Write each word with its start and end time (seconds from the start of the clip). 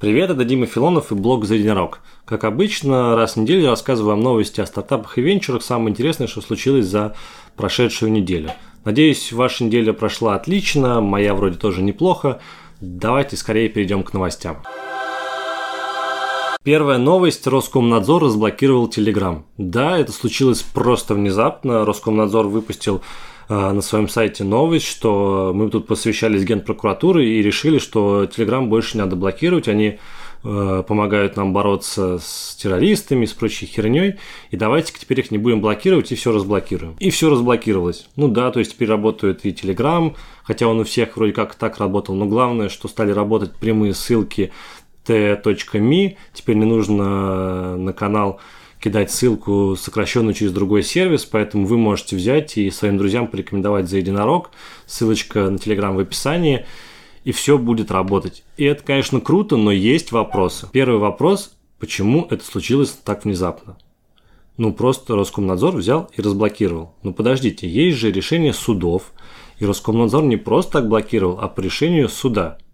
Привет, 0.00 0.30
это 0.30 0.46
Дима 0.46 0.64
Филонов 0.64 1.12
и 1.12 1.14
блог 1.14 1.44
«За 1.44 1.56
единорог». 1.56 2.00
Как 2.24 2.44
обычно, 2.44 3.14
раз 3.16 3.34
в 3.34 3.36
неделю 3.36 3.64
я 3.64 3.68
рассказываю 3.68 4.14
вам 4.14 4.22
новости 4.22 4.62
о 4.62 4.64
стартапах 4.64 5.18
и 5.18 5.20
венчурах, 5.20 5.62
самое 5.62 5.90
интересное, 5.90 6.26
что 6.26 6.40
случилось 6.40 6.86
за 6.86 7.14
прошедшую 7.54 8.10
неделю. 8.10 8.50
Надеюсь, 8.86 9.30
ваша 9.30 9.62
неделя 9.62 9.92
прошла 9.92 10.36
отлично, 10.36 11.02
моя 11.02 11.34
вроде 11.34 11.58
тоже 11.58 11.82
неплохо. 11.82 12.40
Давайте 12.80 13.36
скорее 13.36 13.68
перейдем 13.68 14.02
к 14.02 14.14
новостям. 14.14 14.62
Первая 16.62 16.96
новость. 16.96 17.46
Роскомнадзор 17.46 18.24
разблокировал 18.24 18.88
Telegram. 18.88 19.42
Да, 19.58 19.98
это 19.98 20.12
случилось 20.12 20.62
просто 20.62 21.14
внезапно. 21.14 21.84
Роскомнадзор 21.84 22.46
выпустил 22.46 23.02
на 23.50 23.80
своем 23.80 24.08
сайте 24.08 24.44
новость, 24.44 24.86
что 24.86 25.50
мы 25.52 25.68
тут 25.70 25.88
посвящались 25.88 26.44
генпрокуратуры 26.44 27.26
и 27.26 27.42
решили, 27.42 27.78
что 27.78 28.24
Telegram 28.24 28.66
больше 28.66 28.96
не 28.96 29.02
надо 29.02 29.16
блокировать. 29.16 29.66
Они 29.66 29.98
э, 30.44 30.84
помогают 30.86 31.36
нам 31.36 31.52
бороться 31.52 32.18
с 32.22 32.54
террористами, 32.54 33.24
с 33.24 33.32
прочей 33.32 33.66
херней. 33.66 34.16
И 34.52 34.56
давайте 34.56 34.92
теперь 34.96 35.18
их 35.18 35.32
не 35.32 35.38
будем 35.38 35.60
блокировать 35.60 36.12
и 36.12 36.14
все 36.14 36.32
разблокируем. 36.32 36.94
И 37.00 37.10
все 37.10 37.28
разблокировалось. 37.28 38.08
Ну 38.14 38.28
да, 38.28 38.52
то 38.52 38.60
есть 38.60 38.74
теперь 38.74 38.88
работает 38.88 39.44
и 39.44 39.50
Telegram, 39.50 40.14
хотя 40.44 40.68
он 40.68 40.78
у 40.78 40.84
всех 40.84 41.16
вроде 41.16 41.32
как 41.32 41.56
так 41.56 41.78
работал. 41.78 42.14
Но 42.14 42.26
главное, 42.26 42.68
что 42.68 42.86
стали 42.86 43.10
работать 43.10 43.52
прямые 43.56 43.94
ссылки 43.94 44.52
t.me. 45.04 46.16
Теперь 46.32 46.56
не 46.56 46.66
нужно 46.66 47.76
на 47.76 47.92
канал 47.92 48.40
кидать 48.80 49.10
ссылку 49.10 49.76
сокращенную 49.76 50.34
через 50.34 50.52
другой 50.52 50.82
сервис, 50.82 51.24
поэтому 51.24 51.66
вы 51.66 51.76
можете 51.76 52.16
взять 52.16 52.56
и 52.56 52.70
своим 52.70 52.96
друзьям 52.98 53.28
порекомендовать 53.28 53.88
за 53.88 53.98
единорог. 53.98 54.50
Ссылочка 54.86 55.50
на 55.50 55.58
Телеграм 55.58 55.94
в 55.94 56.00
описании, 56.00 56.64
и 57.24 57.32
все 57.32 57.58
будет 57.58 57.90
работать. 57.90 58.42
И 58.56 58.64
это, 58.64 58.82
конечно, 58.82 59.20
круто, 59.20 59.56
но 59.56 59.70
есть 59.70 60.12
вопросы. 60.12 60.68
Первый 60.72 60.98
вопрос, 60.98 61.54
почему 61.78 62.26
это 62.30 62.44
случилось 62.44 62.90
так 62.90 63.24
внезапно? 63.24 63.76
Ну, 64.56 64.72
просто 64.72 65.14
Роскомнадзор 65.14 65.76
взял 65.76 66.10
и 66.16 66.22
разблокировал. 66.22 66.94
Ну, 67.02 67.12
подождите, 67.12 67.68
есть 67.68 67.98
же 67.98 68.10
решение 68.10 68.52
судов, 68.52 69.12
и 69.58 69.66
Роскомнадзор 69.66 70.24
не 70.24 70.36
просто 70.36 70.72
так 70.72 70.88
блокировал, 70.88 71.38
а 71.40 71.48
по 71.48 71.60
решению 71.60 72.08
суда– 72.08 72.58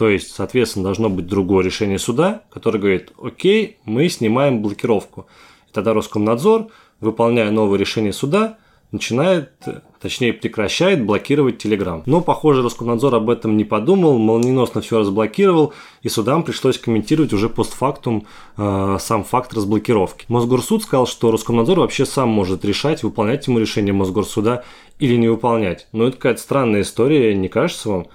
то 0.00 0.08
есть, 0.08 0.32
соответственно, 0.32 0.84
должно 0.84 1.10
быть 1.10 1.26
другое 1.26 1.62
решение 1.62 1.98
суда, 1.98 2.44
которое 2.50 2.78
говорит, 2.78 3.12
окей, 3.22 3.76
мы 3.84 4.08
снимаем 4.08 4.62
блокировку. 4.62 5.26
И 5.70 5.72
тогда 5.72 5.94
Роскомнадзор, 5.94 6.66
выполняя 7.00 7.50
новое 7.50 7.78
решение 7.78 8.12
суда, 8.12 8.58
начинает, 8.92 9.52
точнее 10.00 10.32
прекращает 10.32 11.06
блокировать 11.06 11.64
Telegram. 11.64 12.02
Но, 12.06 12.20
похоже, 12.20 12.62
Роскомнадзор 12.62 13.14
об 13.14 13.30
этом 13.30 13.56
не 13.56 13.64
подумал, 13.64 14.18
молниеносно 14.18 14.80
все 14.80 14.98
разблокировал, 14.98 15.72
и 16.02 16.08
судам 16.08 16.42
пришлось 16.42 16.76
комментировать 16.76 17.32
уже 17.32 17.48
постфактум 17.48 18.26
э, 18.56 18.96
сам 18.98 19.22
факт 19.22 19.54
разблокировки. 19.54 20.26
Мосгорсуд 20.28 20.82
сказал, 20.82 21.06
что 21.06 21.30
Роскомнадзор 21.30 21.78
вообще 21.78 22.04
сам 22.04 22.28
может 22.30 22.64
решать, 22.64 23.04
выполнять 23.04 23.46
ему 23.46 23.60
решение 23.60 23.92
Мосгорсуда 23.92 24.64
или 24.98 25.14
не 25.14 25.28
выполнять. 25.28 25.86
Но 25.92 26.08
это 26.08 26.16
какая-то 26.16 26.40
странная 26.40 26.82
история, 26.82 27.34
не 27.34 27.48
кажется 27.48 27.88
вам? 27.88 28.06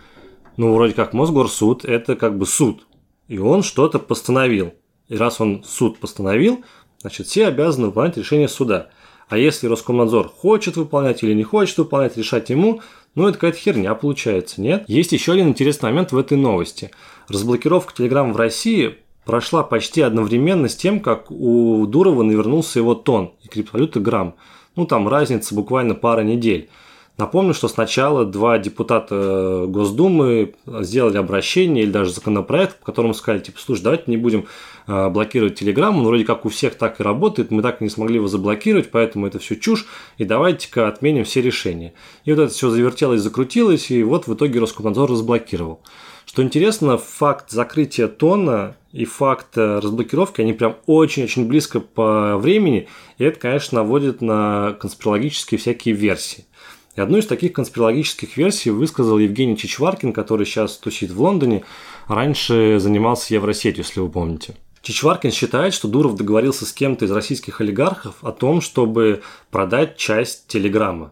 ну, 0.58 0.74
вроде 0.74 0.94
как 0.94 1.14
Мосгорсуд– 1.14 1.86
это 1.86 2.16
как 2.16 2.38
бы 2.38 2.46
суд, 2.46 2.88
и 3.28 3.38
он 3.38 3.64
что-то 3.64 4.00
постановил. 4.00 4.74
И 5.08 5.16
раз 5.16 5.40
он 5.40 5.64
суд 5.64 6.00
постановил, 6.00 6.64
значит, 7.06 7.28
все 7.28 7.46
обязаны 7.46 7.88
выполнять 7.88 8.18
решение 8.18 8.48
суда. 8.48 8.88
А 9.30 9.38
если 9.38 9.68
Роскомнадзор 9.68 10.28
хочет 10.28 10.76
выполнять 10.76 11.22
или 11.22 11.34
не 11.34 11.44
хочет 11.44 11.78
выполнять, 11.78 12.18
решать 12.18 12.50
ему, 12.50 12.82
ну, 13.14 13.28
это 13.28 13.38
какая-то 13.38 13.60
херня 13.60 13.94
получается, 13.94 14.60
нет? 14.60 14.86
Есть 14.88 15.12
еще 15.12 15.34
один 15.34 15.50
интересный 15.50 15.92
момент 15.92 16.12
в 16.12 16.18
этой 16.18 16.36
новости. 16.36 16.90
Разблокировка 17.28 17.94
Telegram 17.94 18.34
в 18.34 18.38
России 18.38 18.96
прошла 19.24 19.62
почти 19.62 20.02
одновременно 20.02 20.68
с 20.68 20.76
тем, 20.76 21.00
как 21.00 21.30
у 21.30 21.86
Дурова 21.86 22.24
навернулся 22.24 22.80
его 22.80 22.96
тон 22.96 23.34
и 23.44 23.50
криптовалюта 23.50 24.00
грамм. 24.00 24.34
Ну, 24.76 24.88
там 24.88 25.08
разница 25.08 25.54
буквально 25.54 25.94
пара 25.94 26.22
недель. 26.22 26.70
Напомню, 27.18 27.54
что 27.54 27.70
сначала 27.70 28.26
два 28.26 28.58
депутата 28.58 29.16
э, 29.16 29.66
Госдумы 29.68 30.54
сделали 30.66 31.16
обращение 31.16 31.86
или 31.86 31.92
даже 31.92 32.12
законопроект, 32.12 32.80
по 32.80 32.88
которому 32.88 33.14
сказали, 33.14 33.42
типа, 33.42 33.58
слушай, 33.64 33.84
давайте 33.84 34.04
не 34.08 34.18
будем 34.18 34.48
э, 34.88 35.10
блокировать 35.10 35.56
Телеграм, 35.56 35.98
он 35.98 36.06
вроде 36.06 36.26
как 36.26 36.46
у 36.46 36.50
всех 36.50 36.76
так 36.76 37.00
и 37.00 37.04
работает, 37.04 37.52
мы 37.52 37.62
так 37.62 37.80
и 37.80 37.86
не 37.86 37.90
смогли 37.90 38.16
его 38.16 38.28
заблокировать, 38.28 38.92
поэтому 38.92 39.28
это 39.28 39.40
все 39.40 39.56
чушь, 39.56 39.86
и 40.18 40.26
давайте-ка 40.26 40.90
отменим 40.90 41.24
все 41.24 41.42
решения. 41.42 41.94
И 42.26 42.34
вот 42.34 42.42
это 42.42 42.54
все 42.54 42.70
завертелось, 42.70 43.22
закрутилось, 43.22 43.92
и 43.92 44.04
вот 44.04 44.28
в 44.28 44.34
итоге 44.34 44.60
Роскомнадзор 44.60 45.10
разблокировал. 45.10 45.80
Что 46.26 46.44
интересно, 46.44 46.98
факт 46.98 47.50
закрытия 47.50 48.10
тона 48.10 48.76
и 48.92 49.06
факт 49.06 49.58
э, 49.58 49.80
разблокировки, 49.80 50.42
они 50.42 50.52
прям 50.52 50.76
очень-очень 50.86 51.48
близко 51.48 51.80
по 51.80 52.36
времени, 52.36 52.90
и 53.20 53.24
это, 53.24 53.40
конечно, 53.40 53.84
наводит 53.84 54.20
на 54.22 54.76
конспирологические 54.82 55.60
всякие 55.60 55.96
версии. 55.96 56.46
И 56.96 57.02
одну 57.02 57.18
из 57.18 57.28
таких 57.28 57.54
конспирологических 57.54 58.38
версий 58.38 58.70
высказал 58.70 59.18
Евгений 59.18 59.58
Чичваркин, 59.58 60.14
который 60.14 60.46
сейчас 60.46 60.78
тусит 60.78 61.12
в 61.12 61.22
Лондоне, 61.22 61.64
раньше 62.08 62.80
занимался 62.80 63.34
Евросетью, 63.34 63.84
если 63.84 64.00
вы 64.00 64.10
помните. 64.10 64.56
Чичваркин 64.82 65.32
считает, 65.32 65.74
что 65.74 65.88
Дуров 65.88 66.16
договорился 66.16 66.66
с 66.66 66.72
кем-то 66.72 67.06
из 67.06 67.12
российских 67.12 67.60
олигархов 67.60 68.16
о 68.22 68.32
том, 68.32 68.62
чтобы 68.62 69.24
продать 69.50 69.98
часть 69.98 70.48
Телеграма. 70.48 71.12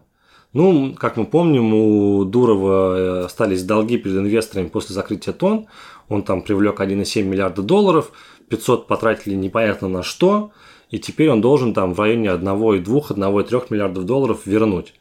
Ну, 0.52 0.94
как 0.94 1.16
мы 1.16 1.26
помним, 1.26 1.74
у 1.74 2.24
Дурова 2.24 2.96
э, 2.96 3.24
остались 3.24 3.64
долги 3.64 3.98
перед 3.98 4.16
инвесторами 4.16 4.68
после 4.68 4.94
закрытия 4.94 5.34
ТОН. 5.34 5.66
Он 6.08 6.22
там 6.22 6.42
привлек 6.42 6.80
1,7 6.80 7.24
миллиарда 7.24 7.62
долларов, 7.62 8.12
500 8.48 8.86
потратили 8.86 9.34
непонятно 9.34 9.88
на 9.88 10.04
что, 10.04 10.52
и 10.90 11.00
теперь 11.00 11.30
он 11.30 11.40
должен 11.40 11.74
там 11.74 11.92
в 11.92 12.00
районе 12.00 12.28
1,2, 12.28 12.84
1,3 12.84 13.66
миллиардов 13.70 14.04
долларов 14.04 14.42
вернуть. 14.46 14.94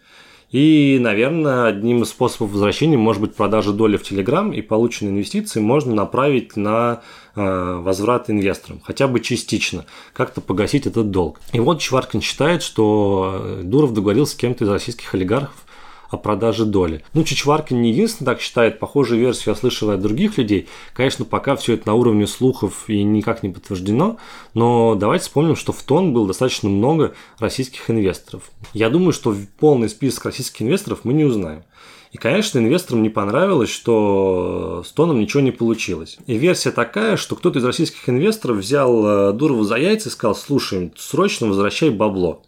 И, 0.54 1.00
наверное, 1.02 1.66
одним 1.66 2.04
из 2.04 2.10
способов 2.10 2.52
возвращения 2.52 2.96
может 2.96 3.22
быть 3.24 3.34
продажа 3.34 3.74
доли 3.74 3.98
в 3.98 4.04
Telegram, 4.04 4.54
и 4.54 4.62
полученные 4.62 5.12
инвестиции 5.12 5.60
можно 5.60 5.96
направить 5.96 6.56
на 6.56 7.02
э, 7.36 7.82
возврат 7.82 8.30
инвесторам, 8.30 8.80
хотя 8.84 9.08
бы 9.08 9.20
частично, 9.20 9.86
как-то 10.14 10.42
погасить 10.42 10.86
этот 10.86 11.10
долг. 11.10 11.42
И 11.54 11.60
вот 11.60 11.82
Чваркин 11.82 12.22
считает, 12.22 12.62
что 12.62 13.62
Дуров 13.64 13.94
договорился 13.94 14.34
с 14.34 14.36
кем-то 14.36 14.66
из 14.66 14.70
российских 14.70 15.16
олигархов 15.16 15.66
о 16.14 16.18
продаже 16.18 16.66
доли. 16.66 17.04
Ну, 17.14 17.24
Чичваркин 17.24 17.82
не 17.82 17.92
единственный 17.92 18.26
так 18.26 18.42
считает, 18.42 18.80
похожую 18.80 19.20
версию 19.20 19.54
я 19.54 19.56
слышал 19.56 19.90
от 19.90 20.02
других 20.02 20.38
людей. 20.38 20.68
Конечно, 20.94 21.26
пока 21.26 21.56
все 21.56 21.74
это 21.74 21.88
на 21.88 21.96
уровне 21.96 22.28
слухов 22.28 22.86
и 22.88 23.04
никак 23.04 23.44
не 23.44 23.50
подтверждено, 23.50 24.18
но 24.54 24.96
давайте 24.96 25.26
вспомним, 25.26 25.56
что 25.56 25.72
в 25.72 25.82
ТОН 25.82 26.14
было 26.14 26.28
достаточно 26.28 26.70
много 26.70 27.14
российских 27.40 27.90
инвесторов. 27.90 28.52
Я 28.74 28.90
думаю, 28.90 29.14
что 29.14 29.36
полный 29.60 29.90
список 29.90 30.26
российских 30.26 30.62
инвесторов 30.62 31.00
мы 31.04 31.14
не 31.14 31.26
узнаем. 31.26 31.64
И, 32.12 32.18
конечно, 32.18 32.60
инвесторам 32.60 33.02
не 33.02 33.10
понравилось, 33.10 33.72
что 33.72 34.84
с 34.86 34.92
Тоном 34.92 35.20
ничего 35.20 35.42
не 35.42 35.50
получилось. 35.50 36.18
И 36.28 36.38
версия 36.38 36.70
такая, 36.70 37.18
что 37.18 37.36
кто-то 37.36 37.58
из 37.58 37.66
российских 37.66 38.08
инвесторов 38.08 38.58
взял 38.58 39.04
э, 39.04 39.34
Дурову 39.34 39.64
за 39.64 39.78
яйца 39.78 40.10
и 40.10 40.12
сказал, 40.12 40.36
слушай, 40.36 40.94
срочно 40.96 41.48
возвращай 41.48 41.90
бабло 41.90 42.44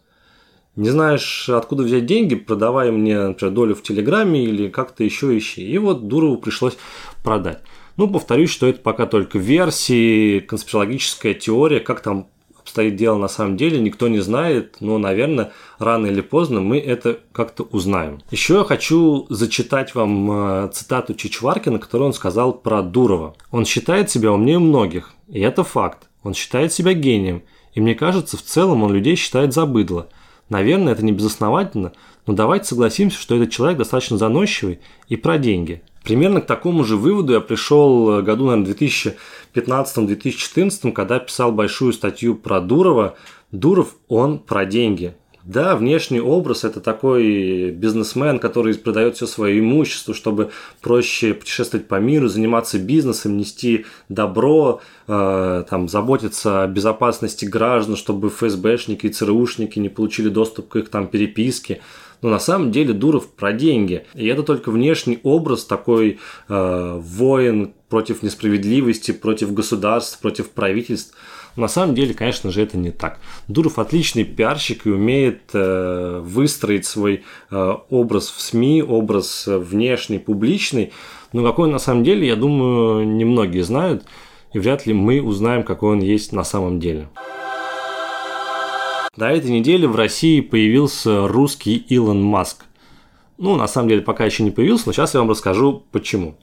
не 0.75 0.89
знаешь, 0.89 1.49
откуда 1.49 1.83
взять 1.83 2.05
деньги, 2.05 2.35
продавай 2.35 2.91
мне, 2.91 3.27
например, 3.27 3.53
долю 3.53 3.75
в 3.75 3.81
Телеграме 3.81 4.43
или 4.43 4.67
как-то 4.67 5.03
еще 5.03 5.37
ищи. 5.37 5.65
И 5.65 5.77
вот 5.77 6.07
Дурову 6.07 6.37
пришлось 6.37 6.77
продать. 7.23 7.61
Ну, 7.95 8.09
повторюсь, 8.09 8.49
что 8.49 8.67
это 8.67 8.81
пока 8.81 9.05
только 9.05 9.39
версии, 9.39 10.39
конспирологическая 10.39 11.33
теория, 11.33 11.79
как 11.79 12.01
там 12.01 12.27
обстоит 12.59 12.95
дело 12.95 13.17
на 13.17 13.27
самом 13.29 13.57
деле, 13.57 13.79
никто 13.79 14.07
не 14.07 14.19
знает, 14.19 14.77
но, 14.79 14.97
наверное, 14.97 15.53
рано 15.77 16.07
или 16.07 16.21
поздно 16.21 16.61
мы 16.61 16.79
это 16.79 17.19
как-то 17.31 17.63
узнаем. 17.63 18.21
Еще 18.31 18.55
я 18.55 18.63
хочу 18.63 19.27
зачитать 19.29 19.95
вам 19.95 20.31
э, 20.31 20.69
цитату 20.73 21.13
Чичваркина, 21.13 21.77
которую 21.77 22.07
он 22.07 22.13
сказал 22.13 22.53
про 22.53 22.81
Дурова. 22.81 23.35
Он 23.51 23.65
считает 23.65 24.09
себя 24.09 24.31
умнее 24.33 24.59
многих, 24.59 25.13
и 25.29 25.39
это 25.39 25.63
факт. 25.63 26.09
Он 26.23 26.33
считает 26.33 26.73
себя 26.73 26.93
гением, 26.93 27.43
и 27.75 27.81
мне 27.81 27.93
кажется, 27.93 28.35
в 28.35 28.41
целом 28.41 28.83
он 28.83 28.91
людей 28.91 29.15
считает 29.15 29.53
за 29.53 29.65
быдло– 29.65 30.09
Наверное, 30.49 30.93
это 30.93 31.03
не 31.03 31.11
безосновательно, 31.11 31.93
но 32.27 32.33
давайте 32.33 32.67
согласимся, 32.67 33.19
что 33.19 33.35
этот 33.35 33.51
человек 33.51 33.77
достаточно 33.79 34.17
заносчивый 34.17 34.79
и 35.07 35.15
про 35.15 35.37
деньги. 35.37 35.81
Примерно 36.03 36.39
к 36.39 36.45
такому 36.45 36.83
же 36.83 36.97
выводу 36.97 37.33
я 37.33 37.41
пришел 37.41 38.21
году, 38.21 38.45
наверное, 38.45 38.75
2015-2014, 39.55 40.91
когда 40.91 41.17
писал 41.17 41.51
большую 41.51 41.93
статью 41.93 42.35
про 42.35 42.61
Дурова. 42.61 43.15
Дуров, 43.51 43.95
он 44.07 44.37
про 44.37 44.65
деньги. 44.65 45.15
Да, 45.45 45.75
внешний 45.75 46.19
образ– 46.19 46.63
это 46.63 46.81
такой 46.81 47.69
бизнесмен, 47.69 48.39
который 48.39 48.73
продает 48.73 49.15
все 49.15 49.27
свое 49.27 49.59
имущество, 49.59 50.15
чтобы 50.15 50.49
проще 50.81 51.35
путешествовать 51.35 51.87
по 51.87 51.99
миру, 51.99 52.27
заниматься 52.27 52.79
бизнесом, 52.79 53.37
нести 53.37 53.85
добро, 54.09 54.81
э, 55.07 55.63
там, 55.69 55.87
заботиться 55.87 56.63
о 56.63 56.67
безопасности 56.67 57.45
граждан, 57.45 57.95
чтобы 57.95 58.31
ФСБшники 58.31 59.05
и 59.05 59.09
ЦРУшники 59.09 59.77
не 59.77 59.89
получили 59.89 60.29
доступ 60.29 60.69
к 60.69 60.77
их 60.77 60.89
там 60.89 61.05
переписке. 61.05 61.81
Но 62.23 62.29
на 62.29 62.39
самом 62.39 62.71
деле 62.71 62.93
Дуров 62.93 63.29
про 63.29 63.53
деньги. 63.53 64.07
И 64.15 64.25
это 64.25 64.41
только 64.41 64.71
внешний 64.71 65.19
образ 65.21 65.63
такой 65.63 66.17
э, 66.49 66.99
воин 66.99 67.75
против 67.87 68.23
несправедливости, 68.23 69.11
против 69.11 69.53
государств, 69.53 70.19
против 70.19 70.49
правительств. 70.49 71.13
На 71.55 71.69
самом 71.69 71.95
деле, 71.95 72.13
конечно 72.13 72.51
же, 72.51 72.61
это 72.61 72.77
не 72.77 72.91
так. 72.91 73.19
Дуров 73.47 73.79
отличный 73.79 74.25
пиарщик 74.25 74.85
и 74.85 74.89
умеет 74.89 75.51
э, 75.53 76.19
выстроить 76.21 76.85
свой 76.85 77.23
э, 77.49 77.73
образ 77.89 78.29
в 78.29 78.41
СМИ, 78.41 78.83
образ 78.83 79.45
внешний, 79.47 80.19
публичный. 80.19 80.91
Но 81.31 81.43
какой 81.43 81.67
он 81.67 81.71
на 81.71 81.79
самом 81.79 82.03
деле, 82.03 82.27
я 82.27 82.35
думаю, 82.35 83.07
немногие 83.07 83.63
знают. 83.63 84.03
И 84.53 84.59
вряд 84.59 84.85
ли 84.85 84.93
мы 84.93 85.21
узнаем, 85.21 85.63
какой 85.63 85.93
он 85.93 85.99
есть 85.99 86.33
на 86.33 86.43
самом 86.43 86.79
деле. 86.79 87.07
На 89.15 89.31
этой 89.31 89.49
неделе 89.49 89.87
в 89.87 89.95
России 89.95 90.41
появился 90.41 91.25
русский 91.27 91.75
Илон 91.75 92.21
Маск. 92.21 92.65
Ну, 93.37 93.55
на 93.55 93.67
самом 93.67 93.89
деле, 93.89 94.01
пока 94.01 94.25
еще 94.25 94.43
не 94.43 94.51
появился, 94.51 94.83
но 94.87 94.93
сейчас 94.93 95.13
я 95.13 95.21
вам 95.21 95.29
расскажу, 95.29 95.83
почему. 95.91 96.35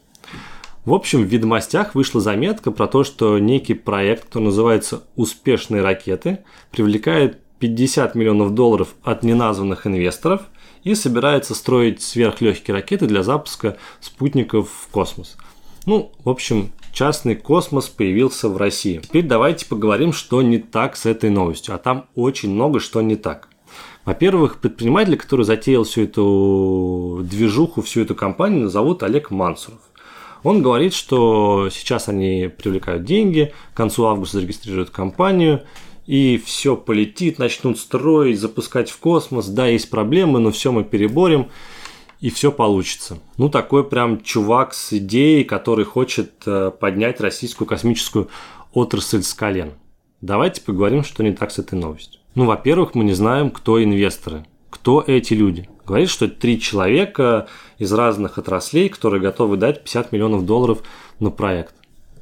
В 0.85 0.95
общем, 0.95 1.23
в 1.23 1.29
«Ведомостях» 1.29 1.95
вышла 1.95 2.21
заметка 2.21 2.73
про 2.73 2.89
то, 2.89 3.05
что 3.05 3.39
некий 3.39 3.75
проект, 3.75 4.25
который 4.25 4.45
называется 4.45 5.05
«Успешные 5.15 5.81
ракеты», 5.81 6.41
привлекает 6.73 7.39
50 7.61 8.17
миллионов 8.17 8.53
долларов 8.53 8.97
от 9.05 9.23
неназванных 9.23 9.87
инвесторов 9.87 10.43
и 10.83 10.97
собирается 10.97 11.55
строить 11.55 12.03
сверхлегкие 12.03 12.75
ракеты 12.75 13.07
для 13.07 13.23
запуска 13.23 13.77
спутников 14.01 14.71
в 14.71 14.89
космос. 14.91 15.37
Ну, 15.87 16.11
в 16.25 16.29
общем, 16.29 16.73
частный 16.93 17.37
космос 17.37 17.89
появился 17.89 18.49
в 18.49 18.57
России. 18.57 18.99
Теперь 18.99 19.25
давайте 19.25 19.67
поговорим, 19.67 20.13
что 20.13 20.43
не 20.43 20.59
так 20.59 20.97
с 20.97 21.07
этой 21.07 21.31
новостью. 21.31 21.77
А 21.77 21.79
там 21.79 22.07
очень 22.17 22.51
много 22.51 22.81
что 22.81 23.01
не 23.03 23.15
так. 23.15 23.49
Во-первых, 24.05 24.59
предприниматель, 24.59 25.17
который 25.17 25.45
затеял 25.45 25.85
всю 25.85 26.03
эту 26.03 27.21
движуху, 27.23 27.83
всю 27.83 28.01
эту 28.01 28.17
компанию, 28.17 28.69
зовут 28.69 29.05
Олег 29.05 29.31
Мансуров. 29.31 29.81
Он 30.43 30.63
говорит, 30.63 30.95
что 30.95 31.69
сейчас 31.71 32.09
они 32.09 32.51
привлекают 32.57 33.05
деньги, 33.05 33.53
к 33.73 33.77
концу 33.77 34.07
августа 34.07 34.39
зарегистрируют 34.39 34.91
компанию, 34.91 35.63
и 36.07 36.43
все 36.45 36.77
полетит, 36.77 37.39
начнут 37.39 37.79
строить, 37.79 38.41
запускать 38.41 38.91
в 38.91 38.99
космос. 38.99 39.47
Да, 39.47 39.67
есть 39.67 39.89
проблемы, 39.89 40.41
но 40.41 40.51
все 40.51 40.73
мы 40.73 40.85
переборем 40.85 41.49
и 42.21 42.31
все 42.31 42.53
получится. 42.53 43.19
Ну, 43.37 43.49
такой 43.49 43.85
прям 43.89 44.23
чувак 44.23 44.75
с 44.75 44.93
идеей, 44.93 45.45
который 45.45 45.85
хочет 45.85 46.33
э, 46.47 46.71
поднять 46.71 47.21
российскую 47.21 47.67
космическую 47.67 48.29
отрасль 48.73 49.23
с 49.23 49.35
колен. 49.35 49.73
Давайте 50.21 50.61
поговорим, 50.63 51.03
что 51.03 51.25
не 51.25 51.33
так 51.33 51.51
с 51.51 51.59
этой 51.59 51.79
новостью. 51.79 52.21
Ну, 52.35 52.47
во-первых, 52.47 52.95
мы 52.95 53.05
не 53.05 53.13
знаем, 53.13 53.51
кто 53.51 53.83
инвесторы, 53.83 54.47
кто 54.71 55.03
эти 55.05 55.35
люди. 55.35 55.69
Говорит, 55.93 56.09
что 56.09 56.25
это 56.25 56.41
три 56.41 56.59
человека 56.59 57.49
из 57.77 57.93
разных 57.93 58.39
отраслей, 58.39 58.89
которые 58.89 59.21
готовы 59.21 59.59
дать 59.59 59.83
50 59.83 60.11
миллионов 60.11 60.47
долларов 60.47 60.83
на 61.21 61.29
проект. 61.31 61.75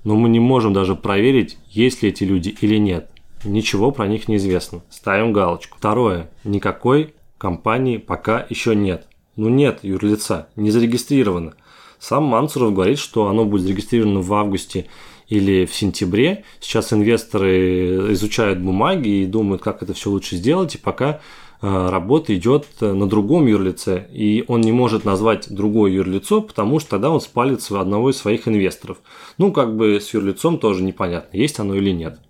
Но 0.03 0.17
мы 0.17 0.29
не 0.29 0.41
можем 0.41 0.73
даже 0.73 0.97
проверить, 0.97 1.57
есть 1.69 2.03
ли 2.03 2.09
эти 2.09 2.25
люди 2.25 2.49
или 2.61 2.79
нет. 2.79 3.09
Ничего 3.45 3.93
про 3.93 4.09
них 4.09 4.27
не 4.27 4.39
известно. 4.39 4.81
Ставим 4.91 5.33
галочку. 5.33 5.79
Второе. 5.79 6.29
Никакой 6.43 7.15
компании 7.39 7.99
пока 7.99 8.45
еще 8.51 8.75
нет. 8.75 9.07
Ну 9.37 9.49
нет 9.49 9.85
юрлица, 9.85 10.49
не 10.57 10.73
зарегистрировано. 10.73 11.55
Сам 12.01 12.25
Мансуров 12.25 12.75
говорит, 12.75 12.99
что 12.99 13.29
оно 13.29 13.45
будет 13.45 13.63
зарегистрировано 13.63 14.21
в 14.21 14.35
августе 14.35 14.87
или 15.29 15.65
в 15.65 15.73
сентябре. 15.73 16.43
Сейчас 16.59 16.93
инвесторы 16.93 18.13
изучают 18.15 18.59
бумаги 18.59 19.23
и 19.23 19.27
думают, 19.27 19.63
как 19.63 19.85
это 19.85 19.95
все 19.95 20.11
лучше 20.11 20.35
сделать, 20.35 20.75
и 20.75 20.79
пока 20.79 21.21
работа 21.61 22.35
идет 22.35 22.67
на 22.81 23.09
другом 23.09 23.47
юрлице, 23.47 24.07
и 24.13 24.45
он 24.49 24.61
не 24.61 24.73
может 24.73 25.05
назвать 25.05 25.53
другое 25.53 25.93
юрлицо, 25.93 26.41
потому 26.41 26.81
что 26.81 26.91
тогда 26.91 27.11
он 27.11 27.21
спалит 27.21 27.61
одного 27.71 28.11
из 28.11 28.17
своих 28.17 28.49
инвесторов. 28.49 28.99
Ну, 29.39 29.53
как 29.53 29.77
бы 29.77 30.01
с 30.01 30.13
юрлицом 30.15 30.59
тоже 30.59 30.83
непонятно, 30.83 31.37
есть 31.37 31.59
оно 31.59 31.75
или 31.75 31.91
нет. 31.91 32.21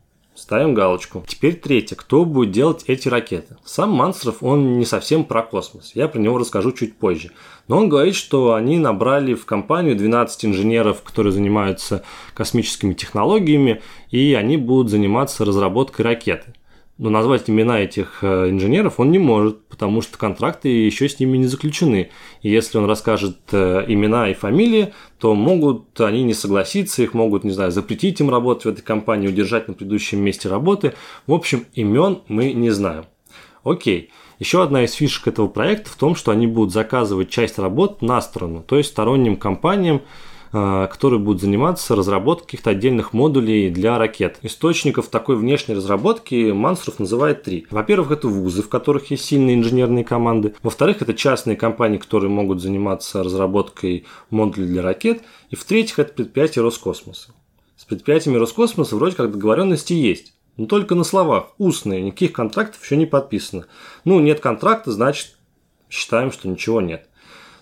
Ставим 0.40 0.72
галочку. 0.72 1.22
Теперь 1.26 1.56
третье. 1.56 1.96
Кто 1.96 2.24
будет 2.24 2.50
делать 2.50 2.84
эти 2.86 3.08
ракеты? 3.08 3.58
Сам 3.62 3.90
Мансеров, 3.90 4.42
он 4.42 4.78
не 4.78 4.86
совсем 4.86 5.24
про 5.24 5.42
космос. 5.42 5.92
Я 5.94 6.08
про 6.08 6.18
него 6.18 6.38
расскажу 6.38 6.72
чуть 6.72 6.96
позже. 6.96 7.32
Но 7.68 7.76
он 7.76 7.90
говорит, 7.90 8.14
что 8.14 8.54
они 8.54 8.78
набрали 8.78 9.34
в 9.34 9.44
компанию 9.44 9.96
12 9.96 10.46
инженеров, 10.46 11.02
которые 11.02 11.34
занимаются 11.34 12.04
космическими 12.32 12.94
технологиями, 12.94 13.82
и 14.10 14.32
они 14.32 14.56
будут 14.56 14.90
заниматься 14.90 15.44
разработкой 15.44 16.06
ракеты 16.06 16.54
но 17.00 17.08
назвать 17.08 17.48
имена 17.48 17.80
этих 17.80 18.18
э, 18.20 18.50
инженеров 18.50 19.00
он 19.00 19.10
не 19.10 19.18
может, 19.18 19.64
потому 19.68 20.02
что 20.02 20.18
контракты 20.18 20.68
еще 20.68 21.08
с 21.08 21.18
ними 21.18 21.38
не 21.38 21.46
заключены. 21.46 22.10
И 22.42 22.50
если 22.50 22.76
он 22.76 22.84
расскажет 22.84 23.38
э, 23.52 23.86
имена 23.88 24.28
и 24.28 24.34
фамилии, 24.34 24.92
то 25.18 25.34
могут 25.34 25.98
они 25.98 26.22
не 26.22 26.34
согласиться, 26.34 27.02
их 27.02 27.14
могут, 27.14 27.42
не 27.42 27.52
знаю, 27.52 27.70
запретить 27.70 28.20
им 28.20 28.28
работать 28.28 28.66
в 28.66 28.68
этой 28.68 28.82
компании, 28.82 29.28
удержать 29.28 29.66
на 29.66 29.72
предыдущем 29.72 30.20
месте 30.20 30.50
работы. 30.50 30.92
В 31.26 31.32
общем, 31.32 31.64
имен 31.72 32.20
мы 32.28 32.52
не 32.52 32.68
знаем. 32.68 33.06
Окей. 33.64 34.10
Еще 34.38 34.62
одна 34.62 34.84
из 34.84 34.92
фишек 34.92 35.28
этого 35.28 35.48
проекта 35.48 35.88
в 35.88 35.96
том, 35.96 36.14
что 36.14 36.32
они 36.32 36.46
будут 36.46 36.74
заказывать 36.74 37.30
часть 37.30 37.58
работ 37.58 38.02
на 38.02 38.20
сторону, 38.20 38.62
то 38.66 38.76
есть 38.76 38.90
сторонним 38.90 39.36
компаниям, 39.36 40.02
которые 40.50 41.20
будут 41.20 41.40
заниматься 41.40 41.94
разработкой 41.94 42.46
каких-то 42.46 42.70
отдельных 42.70 43.12
модулей 43.12 43.70
для 43.70 43.98
ракет. 43.98 44.38
Источников 44.42 45.08
такой 45.08 45.36
внешней 45.36 45.76
разработки 45.76 46.50
Мансуров 46.50 46.98
называет 46.98 47.44
три. 47.44 47.66
Во-первых, 47.70 48.10
это 48.10 48.28
вузы, 48.28 48.62
в 48.62 48.68
которых 48.68 49.10
есть 49.10 49.24
сильные 49.24 49.56
инженерные 49.56 50.04
команды. 50.04 50.54
Во-вторых, 50.62 51.02
это 51.02 51.14
частные 51.14 51.56
компании, 51.56 51.98
которые 51.98 52.30
могут 52.30 52.60
заниматься 52.60 53.22
разработкой 53.22 54.06
модулей 54.30 54.66
для 54.66 54.82
ракет. 54.82 55.22
И 55.50 55.56
в-третьих, 55.56 55.98
это 56.00 56.14
предприятия 56.14 56.62
Роскосмоса. 56.62 57.32
С 57.76 57.84
предприятиями 57.84 58.38
Роскосмоса 58.38 58.96
вроде 58.96 59.16
как 59.16 59.30
договоренности 59.30 59.92
есть. 59.92 60.34
Но 60.56 60.66
только 60.66 60.94
на 60.94 61.04
словах, 61.04 61.52
устные, 61.58 62.02
никаких 62.02 62.32
контрактов 62.32 62.82
еще 62.82 62.96
не 62.96 63.06
подписано. 63.06 63.66
Ну, 64.04 64.20
нет 64.20 64.40
контракта, 64.40 64.90
значит, 64.90 65.38
считаем, 65.88 66.32
что 66.32 66.48
ничего 66.48 66.80
нет. 66.80 67.08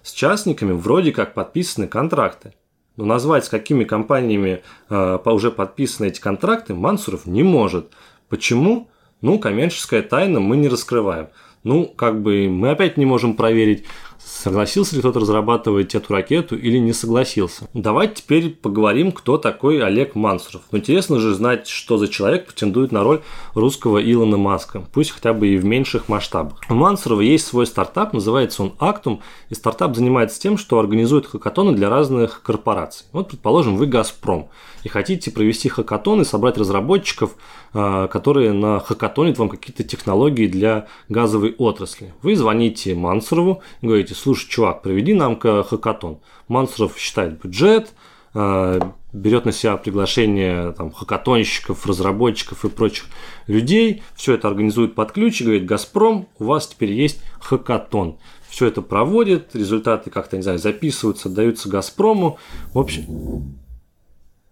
С 0.03 0.13
частниками 0.13 0.73
вроде 0.73 1.13
как 1.13 1.35
подписаны 1.35 1.87
контракты. 1.87 2.55
Но 2.99 3.05
назвать, 3.05 3.45
с 3.45 3.49
какими 3.49 3.85
компаниями 3.85 4.61
э, 4.91 5.19
уже 5.25 5.53
подписаны 5.53 6.07
эти 6.07 6.21
контракты, 6.21 6.75
Мансуров 6.75 7.27
не 7.27 7.45
может. 7.45 7.93
Почему? 8.29 8.89
Ну, 9.21 9.39
коммерческая 9.39 10.03
тайна 10.03 10.41
мы 10.41 10.57
не 10.57 10.69
раскрываем. 10.69 11.29
Ну, 11.63 11.87
как 11.87 12.21
бы 12.21 12.49
мы 12.49 12.71
опять 12.71 12.97
не 12.97 13.07
можем 13.07 13.35
проверить, 13.35 13.85
согласился 14.19 14.95
ли 14.95 15.01
кто-то 15.01 15.21
разрабатывать 15.21 15.95
эту 15.95 16.13
ракету 16.13 16.57
или 16.57 16.79
не 16.79 16.93
согласился. 16.93 17.69
Давайте 17.75 18.17
теперь 18.17 18.51
поговорим, 18.51 19.13
кто 19.13 19.39
такой 19.39 19.83
Олег 19.83 20.15
Мансуров. 20.15 20.63
Интересно 20.73 21.19
же 21.19 21.35
знать, 21.35 21.67
что 21.69 21.99
за 21.99 22.09
человек 22.09 22.47
претендует 22.47 22.93
на 22.93 23.03
роль 23.03 23.21
русского 23.55 23.99
Илона 23.99 24.37
Маска, 24.37 24.85
пусть 24.93 25.11
хотя 25.11 25.33
бы 25.33 25.49
и 25.49 25.57
в 25.57 25.65
меньших 25.65 26.09
масштабах. 26.09 26.61
У 26.69 26.75
Мансурова 26.75 27.21
есть 27.21 27.47
свой 27.47 27.67
стартап, 27.67 28.13
называется 28.13 28.63
он 28.63 28.75
Actum, 28.79 29.21
и 29.51 29.55
стартап 29.55 29.97
занимается 29.97 30.41
тем, 30.41 30.59
что 30.59 30.79
организует 30.79 31.27
хакатоны 31.27 31.73
для 31.75 31.89
разных 31.89 32.43
корпораций. 32.43 33.07
Вот, 33.13 33.29
предположим, 33.29 33.77
вы 33.77 33.87
Газпром, 33.87 34.49
и 34.85 34.89
хотите 34.89 35.31
провести 35.31 35.69
хакатон 35.69 36.21
и 36.23 36.25
собрать 36.25 36.59
разработчиков, 36.59 37.35
а, 37.75 38.09
которые 38.09 38.53
на 38.53 38.81
хакатонят 38.81 39.39
вам 39.39 39.49
какие-то 39.49 39.85
технологии 39.85 40.47
для 40.47 40.87
газовой 41.09 41.55
отрасли. 41.59 42.15
Вы 42.23 42.37
звоните 42.37 42.95
Мансурову 42.95 43.63
и 43.83 43.87
говорите, 43.87 44.08
слушай, 44.15 44.49
чувак, 44.49 44.83
проведи 44.83 45.15
нам 45.15 45.39
хакатон. 45.39 46.21
Мансуров 46.49 46.99
считает 46.99 47.41
бюджет, 47.41 47.93
а, 48.35 48.93
берет 49.13 49.45
на 49.45 49.53
себя 49.53 49.77
приглашение 49.77 50.73
там, 50.73 50.93
хакатонщиков, 50.93 51.87
разработчиков 51.87 52.65
и 52.65 52.69
прочих 52.69 53.07
людей, 53.47 54.03
все 54.15 54.35
это 54.35 54.49
организует 54.49 54.95
под 54.95 55.13
ключ 55.13 55.41
и 55.41 55.45
говорит, 55.45 55.67
Газпром, 55.67 56.29
у 56.39 56.45
вас 56.45 56.69
теперь 56.69 56.93
есть 56.93 57.21
хакатон. 57.41 58.19
Все 58.49 58.67
это 58.67 58.83
проводит, 58.83 59.55
результаты 59.55 60.11
как-то, 60.11 60.37
не 60.37 60.43
знаю, 60.43 60.59
записываются, 60.59 61.29
даются 61.29 61.69
Газпрому. 61.69 62.39
В 62.73 62.79
общем, 62.79 63.59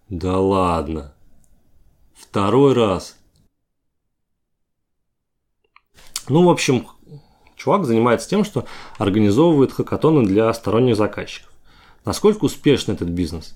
да 0.09 0.39
ладно. 0.39 1.13
Второй 2.13 2.73
раз. 2.73 3.17
Ну, 6.29 6.45
в 6.45 6.49
общем, 6.49 6.87
чувак 7.67 7.85
занимается 7.85 8.29
тем, 8.29 8.45
что 8.45 8.63
организовывает 8.97 9.73
хакатоны 9.73 10.25
для 10.25 10.53
сторонних 10.53 10.95
заказчиков. 10.95 11.51
Насколько 12.05 12.45
успешен 12.45 12.93
этот 12.93 13.09
бизнес? 13.09 13.55